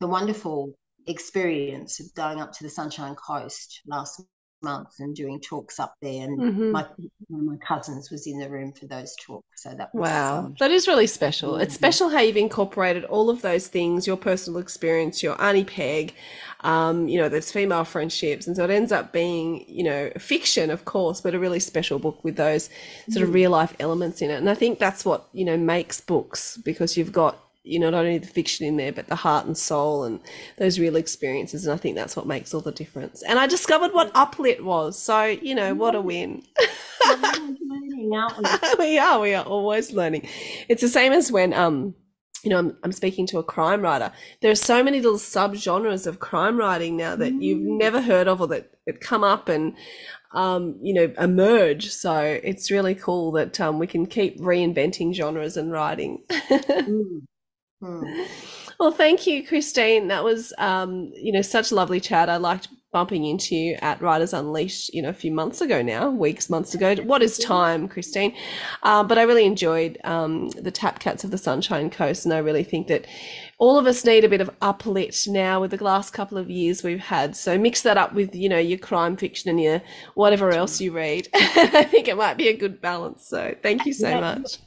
the 0.00 0.06
wonderful 0.06 0.74
experience 1.06 2.00
of 2.00 2.12
going 2.14 2.40
up 2.40 2.52
to 2.52 2.64
the 2.64 2.70
Sunshine 2.70 3.14
Coast 3.14 3.80
last 3.86 4.22
month 4.62 4.88
and 4.98 5.14
doing 5.16 5.40
talks 5.40 5.80
up 5.80 5.94
there, 6.02 6.24
and 6.24 6.44
Mhm. 6.44 6.70
my 6.70 6.86
one 7.28 7.40
of 7.40 7.46
my 7.46 7.56
cousins 7.66 8.10
was 8.10 8.26
in 8.26 8.38
the 8.38 8.50
room 8.50 8.72
for 8.72 8.86
those 8.86 9.14
talks. 9.16 9.62
So 9.62 9.74
that 9.74 9.90
was 9.96 10.30
Wow, 10.32 10.36
um, 10.36 10.56
that 10.60 10.70
is 10.70 10.86
really 10.86 11.08
special. 11.08 11.56
It's 11.56 11.74
Mhm. 11.74 11.74
special 11.74 12.10
how 12.10 12.20
you've 12.20 12.36
incorporated 12.36 13.04
all 13.06 13.28
of 13.28 13.42
those 13.42 13.66
things, 13.66 14.06
your 14.06 14.16
personal 14.16 14.60
experience, 14.60 15.20
your 15.20 15.40
Auntie 15.42 15.64
Peg, 15.64 16.14
um, 16.60 17.08
you 17.08 17.18
know, 17.18 17.28
there's 17.28 17.50
female 17.50 17.82
friendships. 17.84 18.46
And 18.46 18.54
so 18.54 18.62
it 18.62 18.70
ends 18.70 18.92
up 18.92 19.12
being, 19.12 19.64
you 19.68 19.82
know, 19.82 20.10
fiction, 20.16 20.70
of 20.70 20.84
course, 20.84 21.20
but 21.20 21.34
a 21.34 21.40
really 21.40 21.58
special 21.58 21.98
book 21.98 22.22
with 22.22 22.36
those 22.36 22.70
sort 23.08 23.24
of 23.24 23.34
real 23.34 23.50
life 23.50 23.74
elements 23.80 24.22
in 24.22 24.30
it. 24.30 24.36
And 24.36 24.48
I 24.48 24.54
think 24.54 24.78
that's 24.78 25.04
what, 25.04 25.26
you 25.32 25.44
know, 25.44 25.56
makes 25.56 26.00
books 26.00 26.56
because 26.58 26.96
you've 26.96 27.12
got, 27.12 27.36
you 27.62 27.78
know, 27.78 27.90
not 27.90 28.04
only 28.04 28.18
the 28.18 28.26
fiction 28.26 28.66
in 28.66 28.76
there, 28.76 28.92
but 28.92 29.08
the 29.08 29.16
heart 29.16 29.46
and 29.46 29.56
soul 29.56 30.04
and 30.04 30.20
those 30.58 30.78
real 30.78 30.96
experiences. 30.96 31.64
And 31.66 31.74
I 31.74 31.76
think 31.76 31.96
that's 31.96 32.16
what 32.16 32.26
makes 32.26 32.54
all 32.54 32.60
the 32.62 32.72
difference. 32.72 33.22
And 33.22 33.38
I 33.38 33.46
discovered 33.46 33.92
what 33.92 34.12
uplit 34.14 34.62
was. 34.62 34.98
So, 35.00 35.24
you 35.24 35.54
know, 35.54 35.74
what 35.74 35.94
a 35.94 36.00
win. 36.00 36.42
learning, 37.06 38.10
we? 38.38 38.78
we 38.78 38.98
are 38.98 39.20
we 39.20 39.34
are 39.34 39.44
always 39.44 39.92
learning 39.92 40.28
it's 40.68 40.82
the 40.82 40.88
same 40.88 41.12
as 41.12 41.32
when 41.32 41.52
um 41.52 41.94
you 42.44 42.50
know 42.50 42.58
I'm, 42.58 42.76
I'm 42.82 42.92
speaking 42.92 43.26
to 43.28 43.38
a 43.38 43.42
crime 43.44 43.82
writer 43.82 44.12
there 44.42 44.50
are 44.50 44.54
so 44.56 44.82
many 44.82 45.00
little 45.00 45.18
subgenres 45.18 46.06
of 46.06 46.20
crime 46.20 46.56
writing 46.58 46.96
now 46.96 47.16
that 47.16 47.32
you've 47.40 47.60
Mm. 47.60 47.78
never 47.78 48.00
heard 48.00 48.28
of 48.28 48.40
or 48.40 48.48
that, 48.48 48.70
that 48.86 49.00
come 49.00 49.24
up 49.24 49.48
and 49.48 49.74
um, 50.32 50.78
you 50.82 50.94
know 50.94 51.12
emerge 51.18 51.90
so 51.90 52.20
it's 52.20 52.70
really 52.70 52.94
cool 52.94 53.32
that 53.32 53.60
um, 53.60 53.78
we 53.78 53.86
can 53.86 54.06
keep 54.06 54.38
reinventing 54.40 55.12
genres 55.14 55.56
and 55.56 55.72
writing 55.72 56.22
Mm. 56.30 57.22
Mm. 57.82 58.28
well 58.78 58.90
thank 58.90 59.26
you 59.26 59.46
christine. 59.46 60.08
That 60.08 60.22
was 60.22 60.52
um, 60.58 61.12
you 61.14 61.32
know 61.32 61.42
such 61.42 61.70
a 61.70 61.74
lovely 61.74 62.00
chat. 62.00 62.28
I 62.28 62.36
liked 62.36 62.68
bumping 62.92 63.24
into 63.24 63.54
you 63.54 63.78
at 63.82 64.02
writers 64.02 64.32
unleashed 64.32 64.92
you 64.92 65.00
know 65.00 65.10
a 65.10 65.14
few 65.14 65.30
months 65.30 65.60
ago 65.60 65.80
now 65.80 66.10
weeks 66.10 66.50
months 66.50 66.74
ago. 66.74 66.96
What 66.96 67.22
is 67.22 67.38
time 67.38 67.88
christine? 67.88 68.34
Um, 68.82 69.06
but 69.06 69.16
i 69.16 69.22
really 69.22 69.44
enjoyed 69.44 69.98
um, 70.04 70.50
the 70.50 70.70
tap 70.70 70.98
cats 70.98 71.24
of 71.24 71.30
the 71.30 71.38
sunshine 71.38 71.88
coast 71.88 72.24
and 72.24 72.34
i 72.34 72.38
really 72.38 72.64
think 72.64 72.88
that 72.88 73.06
all 73.58 73.78
of 73.78 73.86
us 73.86 74.04
need 74.04 74.24
a 74.24 74.28
bit 74.28 74.40
of 74.40 74.50
uplit 74.60 75.28
now 75.28 75.60
with 75.60 75.70
the 75.70 75.84
last 75.84 76.12
couple 76.12 76.38
of 76.38 76.50
years 76.50 76.82
we've 76.82 76.98
had. 76.98 77.36
So 77.36 77.58
mix 77.58 77.82
that 77.82 77.98
up 77.98 78.14
with 78.14 78.34
you 78.34 78.48
know 78.48 78.58
your 78.58 78.78
crime 78.78 79.16
fiction 79.16 79.50
and 79.50 79.60
your 79.60 79.82
whatever 80.14 80.50
else 80.50 80.80
you 80.80 80.92
read. 80.92 81.28
I 81.34 81.84
think 81.84 82.08
it 82.08 82.16
might 82.16 82.36
be 82.36 82.48
a 82.48 82.56
good 82.56 82.80
balance. 82.80 83.26
So 83.28 83.54
thank 83.62 83.86
you 83.86 83.92
so 83.92 84.20
much 84.20 84.58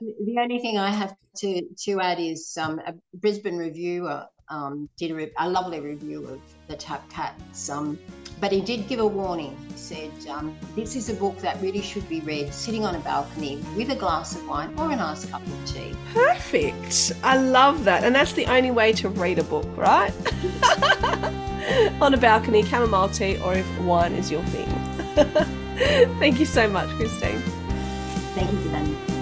The 0.00 0.38
only 0.38 0.58
thing 0.58 0.78
I 0.78 0.90
have 0.90 1.14
to, 1.38 1.62
to 1.84 2.00
add 2.00 2.20
is 2.20 2.56
um, 2.60 2.80
a 2.86 2.94
Brisbane 3.14 3.56
reviewer 3.56 4.26
um, 4.50 4.88
did 4.96 5.10
a, 5.10 5.14
re- 5.14 5.32
a 5.38 5.48
lovely 5.48 5.80
review 5.80 6.26
of 6.26 6.40
the 6.68 6.76
Tap 6.76 7.08
Cats, 7.10 7.68
um, 7.68 7.98
but 8.40 8.52
he 8.52 8.60
did 8.60 8.88
give 8.88 9.00
a 9.00 9.06
warning. 9.06 9.56
He 9.70 9.76
said, 9.76 10.10
um, 10.28 10.56
This 10.74 10.96
is 10.96 11.08
a 11.08 11.14
book 11.14 11.38
that 11.38 11.60
really 11.60 11.82
should 11.82 12.08
be 12.08 12.20
read 12.20 12.54
sitting 12.54 12.84
on 12.84 12.94
a 12.94 13.00
balcony 13.00 13.56
with 13.76 13.90
a 13.90 13.96
glass 13.96 14.34
of 14.36 14.46
wine 14.48 14.72
or 14.78 14.90
a 14.90 14.96
nice 14.96 15.24
cup 15.26 15.44
of 15.46 15.64
tea. 15.66 15.94
Perfect. 16.14 17.12
I 17.22 17.36
love 17.36 17.84
that. 17.84 18.04
And 18.04 18.14
that's 18.14 18.32
the 18.32 18.46
only 18.46 18.70
way 18.70 18.92
to 18.92 19.08
read 19.08 19.38
a 19.38 19.44
book, 19.44 19.66
right? 19.76 20.12
On 22.00 22.14
a 22.14 22.16
balcony, 22.16 22.62
chamomile 22.62 23.10
tea, 23.10 23.38
or 23.42 23.52
if 23.52 23.80
wine 23.80 24.12
is 24.12 24.30
your 24.30 24.42
thing. 24.44 24.68
Thank 26.18 26.40
you 26.40 26.46
so 26.46 26.66
much, 26.68 26.88
Christine. 26.90 27.40
Thank 28.34 28.52
you, 28.52 28.70
Dan. 28.70 29.17